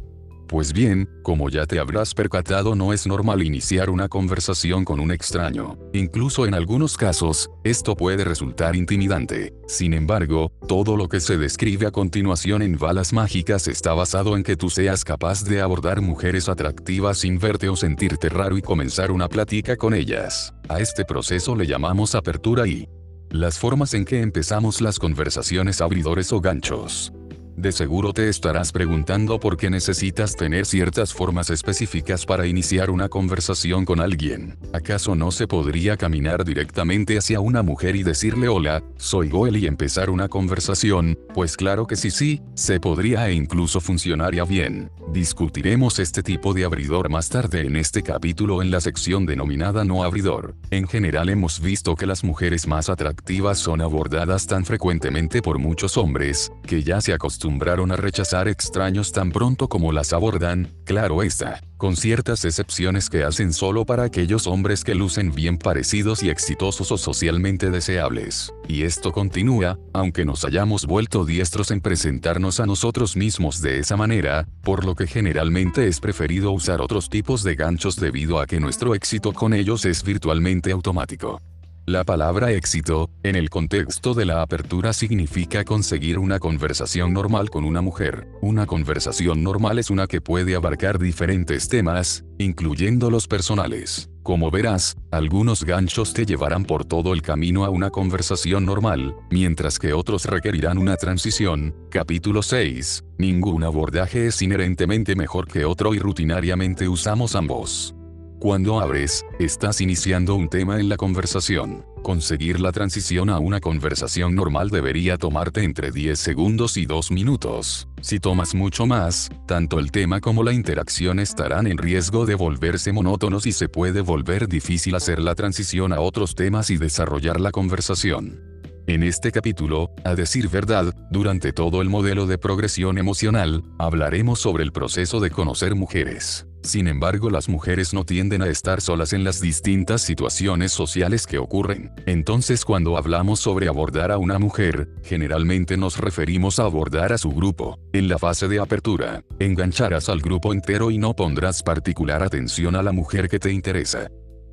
[0.50, 5.12] Pues bien, como ya te habrás percatado no es normal iniciar una conversación con un
[5.12, 5.78] extraño.
[5.94, 9.54] Incluso en algunos casos, esto puede resultar intimidante.
[9.68, 14.42] Sin embargo, todo lo que se describe a continuación en balas mágicas está basado en
[14.42, 19.12] que tú seas capaz de abordar mujeres atractivas sin verte o sentirte raro y comenzar
[19.12, 20.56] una plática con ellas.
[20.68, 22.90] A este proceso le llamamos apertura y
[23.30, 27.14] las formas en que empezamos las conversaciones abridores o ganchos.
[27.60, 33.10] De seguro te estarás preguntando por qué necesitas tener ciertas formas específicas para iniciar una
[33.10, 34.58] conversación con alguien.
[34.72, 39.68] ¿Acaso no se podría caminar directamente hacia una mujer y decirle hola, soy Goel y
[39.68, 41.20] empezar una conversación?
[41.34, 44.90] Pues claro que sí sí, se podría e incluso funcionaría bien.
[45.12, 50.06] Discutiremos este tipo de abridor más tarde en este capítulo en la sección denominada no
[50.06, 50.56] abridor.
[50.72, 55.98] En general hemos visto que las mujeres más atractivas son abordadas tan frecuentemente por muchos
[55.98, 61.24] hombres, que ya se acostumbran acostumbraron a rechazar extraños tan pronto como las abordan, claro
[61.24, 66.30] está, con ciertas excepciones que hacen solo para aquellos hombres que lucen bien parecidos y
[66.30, 68.54] exitosos o socialmente deseables.
[68.68, 73.98] Y esto continúa, aunque nos hayamos vuelto diestros en presentarnos a nosotros mismos de esa
[73.98, 78.60] manera, por lo que generalmente es preferido usar otros tipos de ganchos debido a que
[78.60, 81.42] nuestro éxito con ellos es virtualmente automático.
[81.90, 87.66] La palabra éxito, en el contexto de la apertura significa conseguir una conversación normal con
[87.66, 88.28] una mujer.
[88.44, 94.98] Una conversación normal es una que puede abarcar diferentes temas, incluyendo los personales Como verás,
[95.10, 100.26] algunos ganchos te llevarán por todo el camino a una conversación normal, mientras que otros
[100.26, 101.74] requerirán una transición.
[101.90, 103.04] Capítulo 6.
[103.18, 107.96] Ningún abordaje es inherentemente mejor que otro y rutinariamente usamos ambos.
[108.40, 111.86] Cuando abres, estás iniciando un tema en la conversación.
[112.02, 117.90] Conseguir la transición a una conversación normal debería tomarte entre 10 segundos y 2 minutos.
[118.00, 122.94] Si tomas mucho más, tanto el tema como la interacción estarán en riesgo de volverse
[122.94, 127.52] monótonos y se puede volver difícil hacer la transición a otros temas y desarrollar la
[127.52, 128.40] conversación.
[128.88, 134.64] En este capítulo, a decir verdad, durante todo el modelo de progresión emocional, hablaremos sobre
[134.64, 136.49] el proceso de conocer mujeres.
[136.62, 141.38] Sin embargo, las mujeres no tienden a estar solas en las distintas situaciones sociales que
[141.38, 141.92] ocurren.
[142.06, 147.32] Entonces, cuando hablamos sobre abordar a una mujer, generalmente nos referimos a abordar a su
[147.32, 147.80] grupo.
[147.94, 152.84] En la fase de apertura, engancharás al grupo entero y no pondrás particular atención a
[152.84, 154.10] la mujer que te interesa.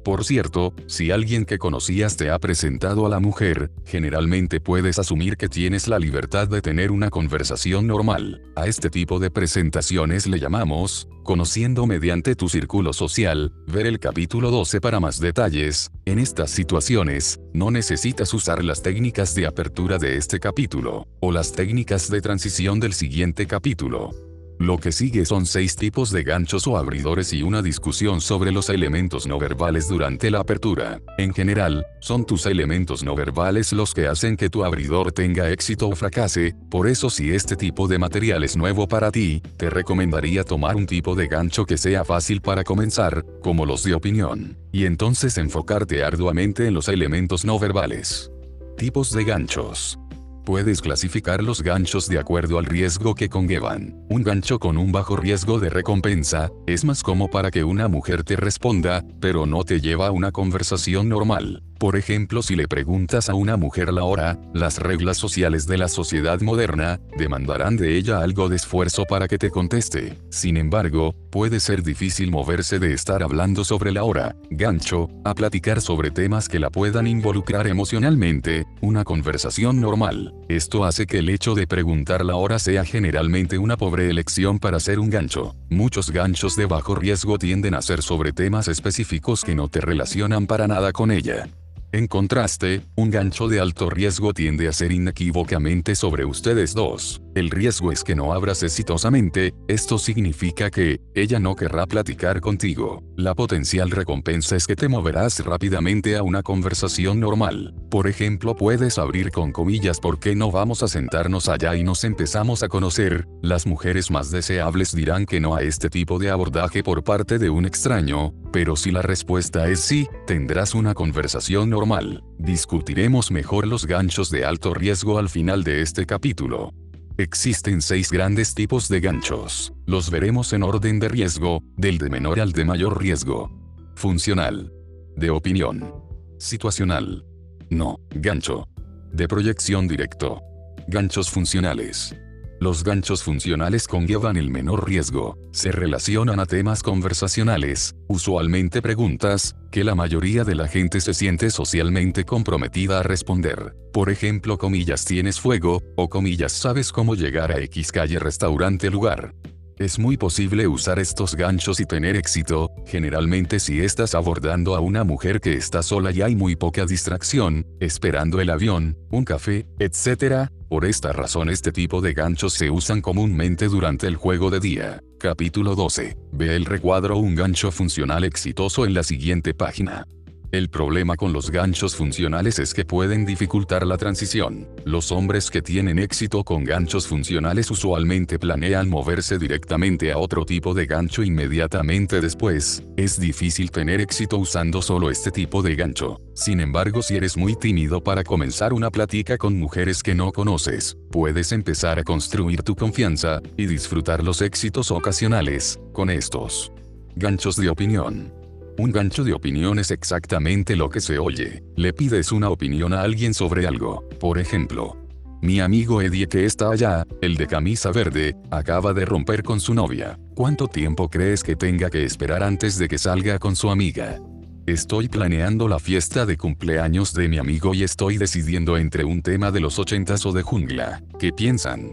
[0.07, 5.37] Por cierto, si alguien que conocías te ha presentado a la mujer, generalmente puedes asumir
[5.37, 8.41] que tienes la libertad de tener una conversación normal.
[8.55, 14.53] A este tipo de presentaciones le llamamos, conociendo mediante tu círculo social, ver el capítulo
[14.53, 15.91] 12 para más detalles.
[16.05, 21.51] En estas situaciones, no necesitas usar las técnicas de apertura de este capítulo, o las
[21.51, 24.13] técnicas de transición del siguiente capítulo.
[24.59, 28.71] Lo que sigue son seis tipos de ganchos o abridores y una discusión sobre los
[28.71, 31.01] elementos no verbales durante la apertura.
[31.19, 35.89] En general, son tus elementos no verbales los que hacen que tu abridor tenga éxito
[35.89, 40.43] o fracase, por eso si este tipo de material es nuevo para ti, te recomendaría
[40.43, 44.87] tomar un tipo de gancho que sea fácil para comenzar, como los de opinión, y
[44.87, 48.31] entonces enfocarte arduamente en los elementos no verbales.
[48.79, 49.99] Tipos de ganchos.
[50.47, 53.97] Puedes clasificar los ganchos de acuerdo al riesgo que conllevan.
[54.09, 58.23] Un gancho con un bajo riesgo de recompensa, es más como para que una mujer
[58.23, 61.65] te responda, pero no te lleva a una conversación normal.
[61.79, 65.89] Por ejemplo, si le preguntas a una mujer la hora, las reglas sociales de la
[65.89, 70.19] sociedad moderna, demandarán de ella algo de esfuerzo para que te conteste.
[70.31, 75.83] Sin embargo, puede ser difícil moverse de estar hablando sobre la hora, gancho, a platicar
[75.83, 80.33] sobre temas que la puedan involucrar emocionalmente, una conversación normal.
[80.49, 84.81] Esto hace que el hecho de preguntar la hora sea generalmente una pobre elección para
[84.81, 85.55] ser un gancho.
[85.69, 90.47] Muchos ganchos de bajo riesgo tienden a ser sobre temas específicos que no te relacionan
[90.47, 91.47] para nada con ella.
[91.93, 97.23] En contraste, un gancho de alto riesgo tiende a ser inequívocamente sobre ustedes dos.
[97.37, 103.03] El riesgo es que no abras exitosamente, esto significa que, ella no querrá platicar contigo.
[103.15, 107.75] La potencial recompensa es que te moverás rápidamente a una conversación normal.
[107.91, 112.05] Por ejemplo, puedes abrir con comillas ¿por qué no vamos a sentarnos allá y nos
[112.05, 113.27] empezamos a conocer?
[113.43, 117.51] Las mujeres más deseables dirán que no a este tipo de abordaje por parte de
[117.51, 122.25] un extraño, pero si la respuesta es sí, tendrás una conversación normal.
[122.39, 126.73] Discutiremos mejor los ganchos de alto riesgo al final de este capítulo.
[127.19, 129.73] Existen seis grandes tipos de ganchos.
[129.87, 133.51] Los veremos en orden de riesgo, del de menor al de mayor riesgo.
[133.95, 134.71] Funcional.
[135.17, 135.95] De opinión.
[136.39, 137.25] Situacional.
[137.71, 138.69] No, gancho.
[139.13, 140.43] De proyección directo.
[140.89, 142.15] Ganchos funcionales.
[142.59, 149.85] Los ganchos funcionales conllevan el menor riesgo, se relacionan a temas conversacionales, usualmente preguntas, que
[149.85, 153.75] la mayoría de la gente se siente socialmente comprometida a responder.
[153.93, 159.35] Por ejemplo, comillas tienes fuego, o comillas sabes cómo llegar a X calle restaurante lugar.
[159.79, 165.05] Es muy posible usar estos ganchos y tener éxito, generalmente si estás abordando a una
[165.05, 170.49] mujer que está sola y hay muy poca distracción, esperando el avión, un café, etc.
[170.71, 175.01] Por esta razón este tipo de ganchos se usan comúnmente durante el juego de día.
[175.19, 176.17] Capítulo 12.
[176.33, 180.07] Ve el recuadro un gancho funcional exitoso en la siguiente página.
[180.53, 184.69] El problema con los ganchos funcionales es que pueden dificultar la transición.
[184.85, 190.73] Los hombres que tienen éxito con ganchos funcionales usualmente planean moverse directamente a otro tipo
[190.73, 192.85] de gancho inmediatamente después.
[192.97, 196.21] Es difícil tener éxito usando solo este tipo de gancho.
[196.35, 200.97] Sin embargo, si eres muy tímido para comenzar una plática con mujeres que no conoces,
[201.11, 206.73] puedes empezar a construir tu confianza y disfrutar los éxitos ocasionales con estos
[207.17, 208.36] ganchos de opinión.
[208.79, 211.63] Un gancho de opinión es exactamente lo que se oye.
[211.77, 214.07] Le pides una opinión a alguien sobre algo.
[214.21, 214.99] Por ejemplo,
[215.41, 219.73] mi amigo Eddie que está allá, el de camisa verde, acaba de romper con su
[219.73, 220.19] novia.
[220.35, 224.21] ¿Cuánto tiempo crees que tenga que esperar antes de que salga con su amiga?
[224.67, 229.51] Estoy planeando la fiesta de cumpleaños de mi amigo y estoy decidiendo entre un tema
[229.53, 231.03] de los ochentas o de jungla.
[231.19, 231.93] ¿Qué piensan?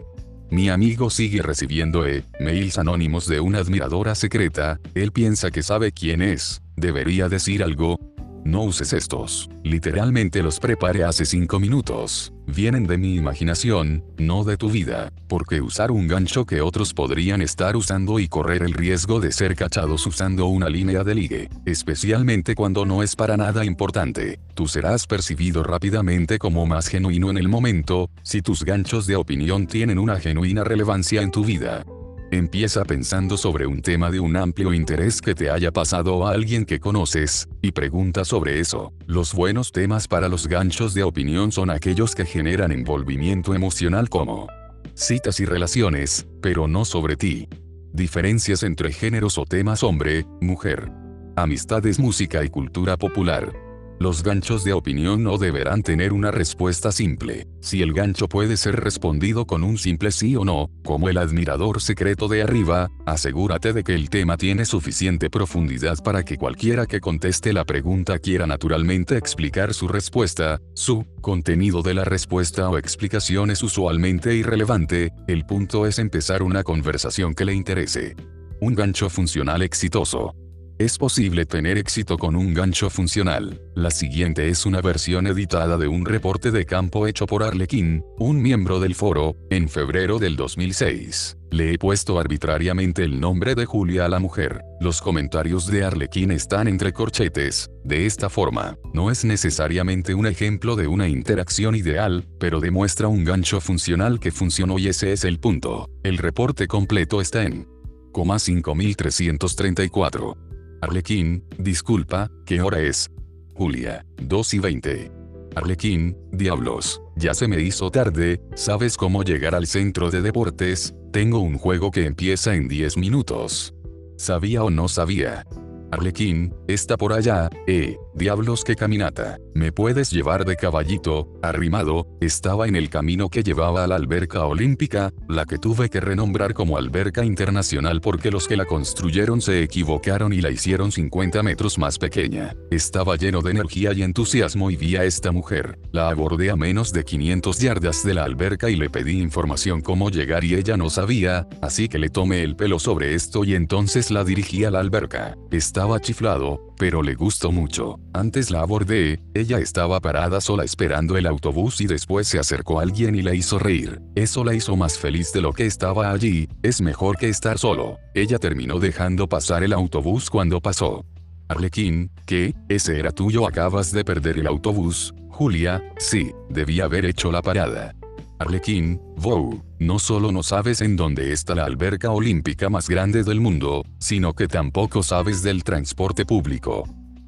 [0.50, 6.22] Mi amigo sigue recibiendo e-mails anónimos de una admiradora secreta, él piensa que sabe quién
[6.22, 7.98] es, debería decir algo,
[8.46, 9.50] no uses estos.
[9.64, 12.34] Literalmente los preparé hace 5 minutos.
[12.46, 15.14] Vienen de mi imaginación, no de tu vida.
[15.30, 19.56] Porque usar un gancho que otros podrían estar usando y correr el riesgo de ser
[19.56, 21.50] cachados usando una línea de ligue.
[21.66, 24.40] Especialmente cuando no es para nada importante.
[24.56, 29.68] Tú serás percibido rápidamente como más genuino en el momento, si tus ganchos de opinión
[29.68, 31.86] tienen una genuina relevancia en tu vida.
[32.34, 36.66] Empieza pensando sobre un tema de un amplio interés que te haya pasado a alguien
[36.66, 38.92] que conoces, y pregunta sobre eso.
[39.06, 44.48] Los buenos temas para los ganchos de opinión son aquellos que generan envolvimiento emocional como
[44.96, 47.48] citas y relaciones, pero no sobre ti.
[47.92, 50.92] Diferencias entre géneros o temas hombre, mujer.
[51.36, 53.63] Amistades, música y cultura popular.
[54.04, 57.48] Los ganchos de opinión no deberán tener una respuesta simple.
[57.62, 61.82] Si el gancho puede ser respondido con un simple sí o no, como el admirador
[61.82, 67.00] secreto de arriba, asegúrate de que el tema tiene suficiente profundidad para que cualquiera que
[67.00, 73.52] conteste la pregunta quiera naturalmente explicar su respuesta, su contenido de la respuesta o explicación
[73.52, 78.18] es usualmente irrelevante, el punto es empezar una conversación que le interese.
[78.60, 80.36] Un gancho funcional exitoso.
[80.80, 83.62] Es posible tener éxito con un gancho funcional.
[83.76, 88.42] La siguiente es una versión editada de un reporte de campo hecho por Arlequín, un
[88.42, 91.38] miembro del foro, en febrero del 2006.
[91.52, 94.64] Le he puesto arbitrariamente el nombre de Julia a la mujer.
[94.82, 97.70] Los comentarios de Arlequín están entre corchetes.
[97.84, 103.24] De esta forma, no es necesariamente un ejemplo de una interacción ideal, pero demuestra un
[103.24, 105.92] gancho funcional que funcionó y ese es el punto.
[106.02, 107.68] El reporte completo está en
[108.12, 110.53] 5334.
[110.84, 113.10] Arlequín, disculpa, ¿qué hora es?
[113.56, 115.12] Julia, 2 y 20.
[115.56, 120.94] Arlequín, diablos, ya se me hizo tarde, ¿sabes cómo llegar al centro de deportes?
[121.14, 123.74] Tengo un juego que empieza en 10 minutos.
[124.18, 125.48] ¿Sabía o no sabía?
[125.90, 129.38] Arlequín, está por allá, eh, diablos que caminata.
[129.54, 132.08] ¿Me puedes llevar de caballito, arrimado?
[132.22, 136.54] Estaba en el camino que llevaba a la alberca olímpica, la que tuve que renombrar
[136.54, 141.78] como alberca internacional porque los que la construyeron se equivocaron y la hicieron 50 metros
[141.78, 142.56] más pequeña.
[142.72, 145.80] Estaba lleno de energía y entusiasmo y vi a esta mujer.
[145.92, 150.10] La abordé a menos de 500 yardas de la alberca y le pedí información cómo
[150.10, 154.12] llegar y ella no sabía, así que le tomé el pelo sobre esto y entonces
[154.12, 155.38] la dirigí a la alberca.
[155.52, 158.00] Estaba chiflado, pero le gustó mucho.
[158.14, 163.16] Antes la abordé, ella estaba parada sola esperando el autobús y después se acercó alguien
[163.16, 164.02] y la hizo reír.
[164.16, 167.98] Eso la hizo más feliz de lo que estaba allí, es mejor que estar solo.
[168.14, 171.06] Ella terminó dejando pasar el autobús cuando pasó.
[171.48, 172.54] Arlequín, ¿qué?
[172.70, 173.48] ¿Ese era tuyo?
[173.48, 175.14] Acabas de perder el autobús.
[175.30, 177.96] Julia, sí, debí haber hecho la parada.
[178.40, 183.40] Arlequín, wow, no solo no sabes en dónde está la alberca olímpica más grande del
[183.40, 186.84] mundo, sino que tampoco sabes del transporte público.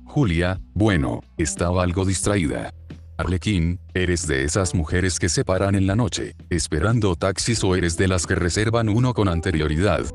[0.06, 2.74] Julia, bueno, estaba algo distraída.
[3.18, 7.96] Arlequín, ¿eres de esas mujeres que se paran en la noche, esperando taxis o eres
[7.98, 10.06] de las que reservan uno con anterioridad?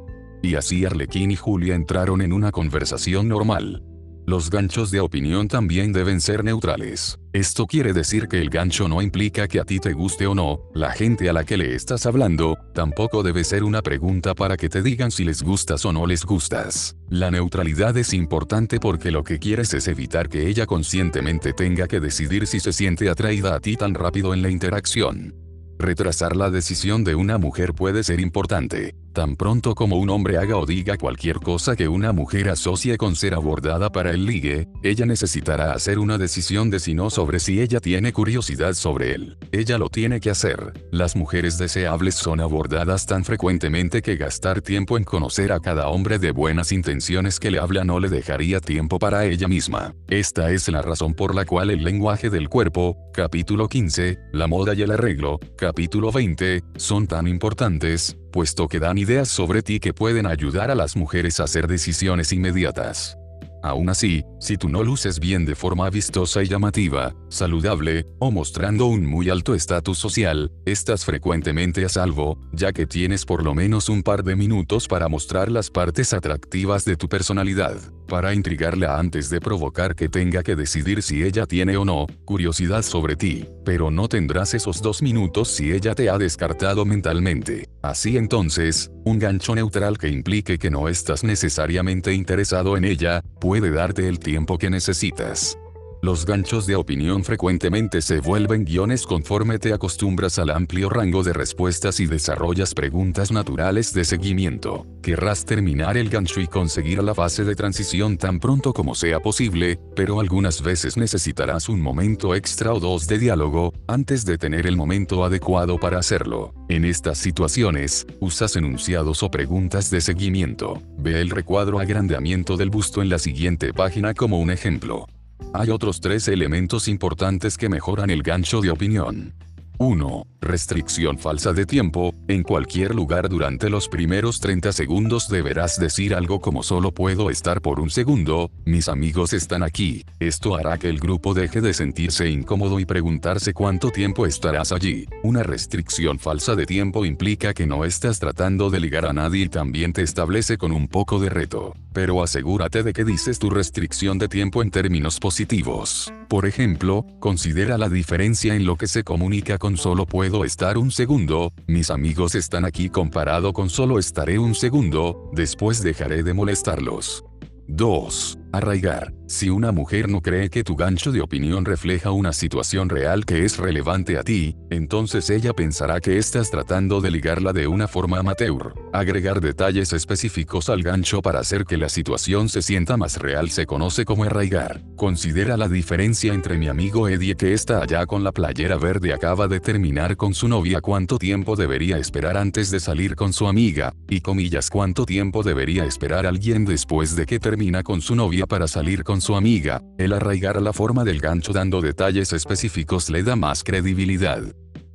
[0.43, 3.82] Y así Arlequín y Julia entraron en una conversación normal.
[4.27, 7.18] Los ganchos de opinión también deben ser neutrales.
[7.33, 10.61] Esto quiere decir que el gancho no implica que a ti te guste o no,
[10.75, 14.68] la gente a la que le estás hablando, tampoco debe ser una pregunta para que
[14.68, 16.97] te digan si les gustas o no les gustas.
[17.09, 22.01] La neutralidad es importante porque lo que quieres es evitar que ella conscientemente tenga que
[22.01, 25.35] decidir si se siente atraída a ti tan rápido en la interacción.
[25.81, 28.95] Retrasar la decisión de una mujer puede ser importante.
[29.13, 33.17] Tan pronto como un hombre haga o diga cualquier cosa que una mujer asocie con
[33.17, 37.61] ser abordada para el ligue, ella necesitará hacer una decisión de si no sobre si
[37.61, 39.37] ella tiene curiosidad sobre él.
[39.51, 40.75] Ella lo tiene que hacer.
[40.93, 46.21] Las mujeres deseables son abordadas tan frecuentemente que gastar tiempo en conocer a cada hombre
[46.21, 49.93] de buenas intenciones que le habla no le dejaría tiempo para ella misma.
[50.09, 54.75] Esta es la razón por la cual el lenguaje del cuerpo, capítulo 15, la moda
[54.75, 59.93] y el arreglo, capítulo 20, son tan importantes, puesto que dan ideas sobre ti que
[59.93, 63.20] pueden ayudar a las mujeres a hacer decisiones inmediatas.
[63.63, 68.87] Aún así, si tú no luces bien de forma vistosa y llamativa, saludable, o mostrando
[68.87, 73.89] un muy alto estatus social, estás frecuentemente a salvo, ya que tienes por lo menos
[73.89, 77.77] un par de minutos para mostrar las partes atractivas de tu personalidad,
[78.09, 82.83] para intrigarla antes de provocar que tenga que decidir si ella tiene o no curiosidad
[82.83, 87.69] sobre ti, pero no tendrás esos dos minutos si ella te ha descartado mentalmente.
[87.83, 93.50] Así entonces, un gancho neutral que implique que no estás necesariamente interesado en ella, puede
[93.71, 95.59] darte el tiempo que necesitas.
[96.03, 101.35] Los ganchos de opinión frecuentemente se vuelven guiones conforme te acostumbras al amplio rango de
[101.35, 104.87] respuestas y desarrollas preguntas naturales de seguimiento.
[105.03, 109.79] Querrás terminar el gancho y conseguir la fase de transición tan pronto como sea posible,
[109.95, 114.79] pero algunas veces necesitarás un momento extra o dos de diálogo, antes de tener el
[114.79, 116.55] momento adecuado para hacerlo.
[116.71, 120.81] En estas situaciones, usas enunciados o preguntas de seguimiento.
[120.97, 125.07] Ve el recuadro agrandeamiento del busto en la siguiente página como un ejemplo.
[125.53, 129.34] Hay otros tres elementos importantes que mejoran el gancho de opinión.
[129.78, 130.30] 1.
[130.43, 136.41] Restricción falsa de tiempo, en cualquier lugar durante los primeros 30 segundos deberás decir algo
[136.41, 140.03] como solo puedo estar por un segundo, mis amigos están aquí.
[140.18, 145.07] Esto hará que el grupo deje de sentirse incómodo y preguntarse cuánto tiempo estarás allí.
[145.22, 149.49] Una restricción falsa de tiempo implica que no estás tratando de ligar a nadie y
[149.51, 151.74] también te establece con un poco de reto.
[151.93, 156.11] Pero asegúrate de que dices tu restricción de tiempo en términos positivos.
[156.28, 160.91] Por ejemplo, considera la diferencia en lo que se comunica con solo puedo estar un
[160.91, 167.24] segundo, mis amigos están aquí comparado con solo estaré un segundo, después dejaré de molestarlos.
[167.66, 168.39] 2.
[168.53, 169.13] Arraigar.
[169.27, 173.45] Si una mujer no cree que tu gancho de opinión refleja una situación real que
[173.45, 178.19] es relevante a ti, entonces ella pensará que estás tratando de ligarla de una forma
[178.19, 178.75] amateur.
[178.93, 183.67] Agregar detalles específicos al gancho para hacer que la situación se sienta más real se
[183.67, 184.81] conoce como arraigar.
[184.97, 189.47] Considera la diferencia entre mi amigo Eddie que está allá con la playera verde acaba
[189.47, 193.95] de terminar con su novia cuánto tiempo debería esperar antes de salir con su amiga,
[194.09, 198.68] y comillas cuánto tiempo debería esperar alguien después de que termina con su novia para
[198.68, 203.36] salir con su amiga, el arraigar la forma del gancho dando detalles específicos le da
[203.36, 204.43] más credibilidad.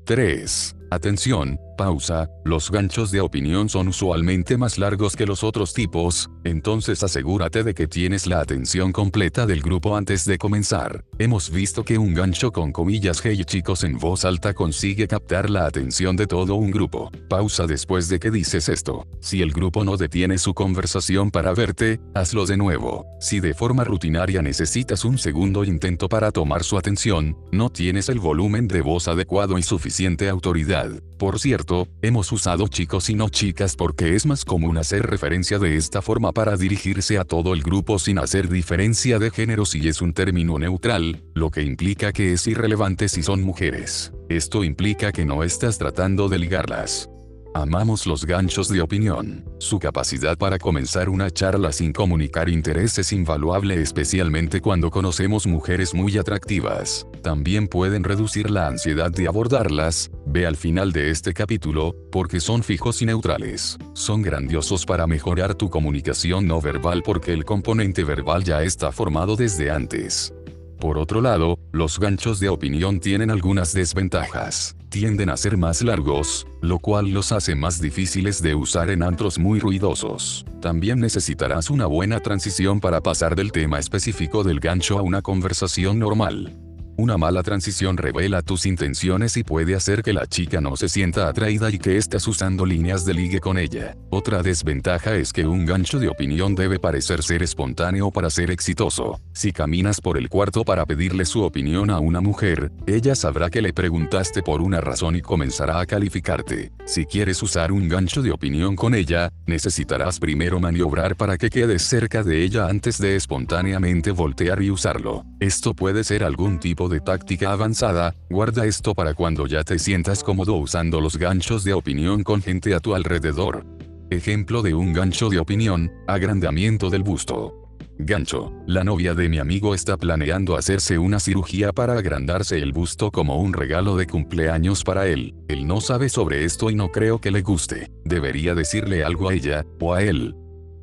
[0.06, 0.76] 3.
[0.92, 7.04] Atención, pausa, los ganchos de opinión son usualmente más largos que los otros tipos, entonces
[7.04, 11.04] asegúrate de que tienes la atención completa del grupo antes de comenzar.
[11.18, 15.66] Hemos visto que un gancho con comillas hey chicos en voz alta consigue captar la
[15.66, 17.12] atención de todo un grupo.
[17.30, 19.08] Pausa después de que dices esto.
[19.22, 23.06] Si el grupo no detiene su conversación para verte, hazlo de nuevo.
[23.20, 28.20] Si de forma rutinaria necesitas un segundo intento para tomar su atención, no tienes el
[28.20, 30.75] volumen de voz adecuado y suficiente autoridad
[31.18, 35.78] por cierto, hemos usado chicos y no chicas porque es más común hacer referencia de
[35.78, 40.02] esta forma para dirigirse a todo el grupo sin hacer diferencia de género si es
[40.02, 44.12] un término neutral, lo que implica que es irrelevante si son mujeres.
[44.30, 47.10] Esto implica que no estás tratando de ligarlas.
[47.56, 49.46] Amamos los ganchos de opinión.
[49.60, 55.94] Su capacidad para comenzar una charla sin comunicar interés es invaluable especialmente cuando conocemos mujeres
[55.94, 57.08] muy atractivas.
[57.24, 62.62] También pueden reducir la ansiedad de abordarlas, ve al final de este capítulo, porque son
[62.62, 63.78] fijos y neutrales.
[63.94, 69.38] Son grandiosos para mejorar tu comunicación no verbal porque el componente verbal ya está formado
[69.38, 70.34] desde antes.
[70.78, 74.76] Por otro lado, los ganchos de opinión tienen algunas desventajas.
[74.96, 79.38] Tienden a ser más largos, lo cual los hace más difíciles de usar en antros
[79.38, 80.46] muy ruidosos.
[80.62, 86.00] También necesitarás una buena transición para pasar del tema específico del gancho a una conversación
[86.00, 86.65] normal.
[86.98, 91.28] Una mala transición revela tus intenciones y puede hacer que la chica no se sienta
[91.28, 93.98] atraída y que estés usando líneas de ligue con ella.
[94.12, 99.20] Otra desventaja es que un gancho de opinión debe parecer ser espontáneo para ser exitoso.
[99.34, 103.62] Si caminas por el cuarto para pedirle su opinión a una mujer, ella sabrá que
[103.62, 106.72] le preguntaste por una razón y comenzará a calificarte.
[106.86, 111.82] Si quieres usar un gancho de opinión con ella, necesitarás primero maniobrar para que quedes
[111.82, 115.26] cerca de ella antes de espontáneamente voltear y usarlo.
[115.42, 120.24] Esto puede ser algún tipo de táctica avanzada, guarda esto para cuando ya te sientas
[120.24, 123.66] cómodo usando los ganchos de opinión con gente a tu alrededor.
[124.10, 127.66] Ejemplo de un gancho de opinión, agrandamiento del busto.
[127.98, 128.52] Gancho.
[128.68, 133.40] La novia de mi amigo está planeando hacerse una cirugía para agrandarse el busto como
[133.40, 135.34] un regalo de cumpleaños para él.
[135.48, 137.90] Él no sabe sobre esto y no creo que le guste.
[138.04, 140.36] Debería decirle algo a ella, o a él,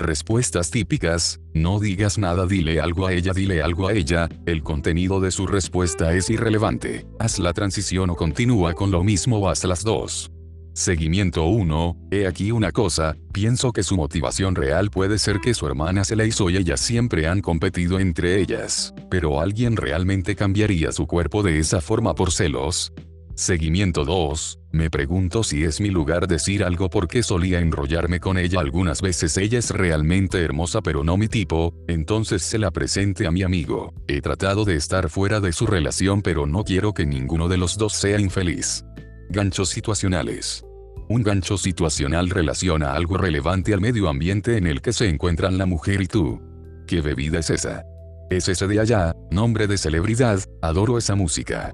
[0.03, 5.21] Respuestas típicas, no digas nada, dile algo a ella, dile algo a ella, el contenido
[5.21, 7.07] de su respuesta es irrelevante.
[7.21, 10.33] Haz la transición o continúa con lo mismo o haz las dos.
[10.75, 15.69] Seguimiento 1, he aquí una cosa, pienso que su motivación real puede ser que su
[15.69, 20.91] hermana se la hizo y ellas siempre han competido entre ellas, pero alguien realmente cambiaría
[20.91, 22.93] su cuerpo de esa forma por celos,
[23.35, 24.59] Seguimiento 2.
[24.73, 29.37] Me pregunto si es mi lugar decir algo porque solía enrollarme con ella algunas veces.
[29.39, 33.95] Ella es realmente hermosa pero no mi tipo, entonces se la presente a mi amigo.
[34.07, 37.79] He tratado de estar fuera de su relación pero no quiero que ninguno de los
[37.79, 38.85] dos sea infeliz.
[39.31, 40.65] Ganchos situacionales.
[41.09, 45.65] Un gancho situacional relaciona algo relevante al medio ambiente en el que se encuentran la
[45.65, 46.41] mujer y tú.
[46.87, 47.85] ¿Qué bebida es esa?
[48.31, 51.73] Es ese de allá, nombre de celebridad, adoro esa música.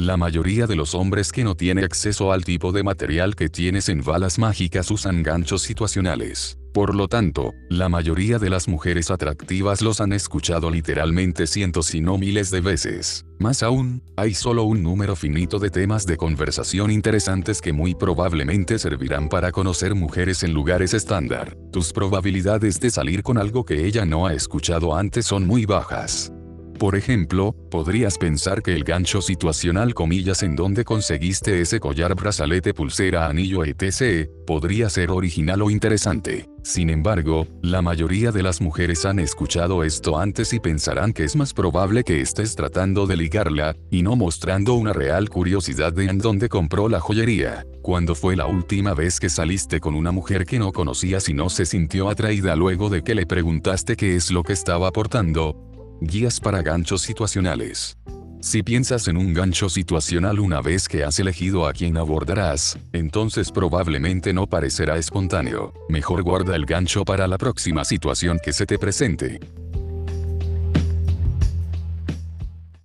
[0.00, 3.90] La mayoría de los hombres que no tiene acceso al tipo de material que tienes
[3.90, 6.58] en balas mágicas usan ganchos situacionales.
[6.72, 12.00] Por lo tanto, la mayoría de las mujeres atractivas los han escuchado literalmente cientos y
[12.00, 13.26] no miles de veces.
[13.38, 18.78] Más aún, hay solo un número finito de temas de conversación interesantes que muy probablemente
[18.78, 21.58] servirán para conocer mujeres en lugares estándar.
[21.72, 26.32] Tus probabilidades de salir con algo que ella no ha escuchado antes son muy bajas.
[26.80, 32.72] Por ejemplo, podrías pensar que el gancho situacional comillas en donde conseguiste ese collar brazalete
[32.72, 36.48] pulsera anillo etc., podría ser original o interesante.
[36.62, 41.36] Sin embargo, la mayoría de las mujeres han escuchado esto antes y pensarán que es
[41.36, 46.16] más probable que estés tratando de ligarla, y no mostrando una real curiosidad de en
[46.16, 47.66] dónde compró la joyería.
[47.82, 51.50] Cuando fue la última vez que saliste con una mujer que no conocías y no
[51.50, 55.69] se sintió atraída luego de que le preguntaste qué es lo que estaba aportando?
[56.00, 57.98] Guías para ganchos situacionales.
[58.40, 63.52] Si piensas en un gancho situacional una vez que has elegido a quien abordarás, entonces
[63.52, 65.74] probablemente no parecerá espontáneo.
[65.90, 69.40] Mejor guarda el gancho para la próxima situación que se te presente.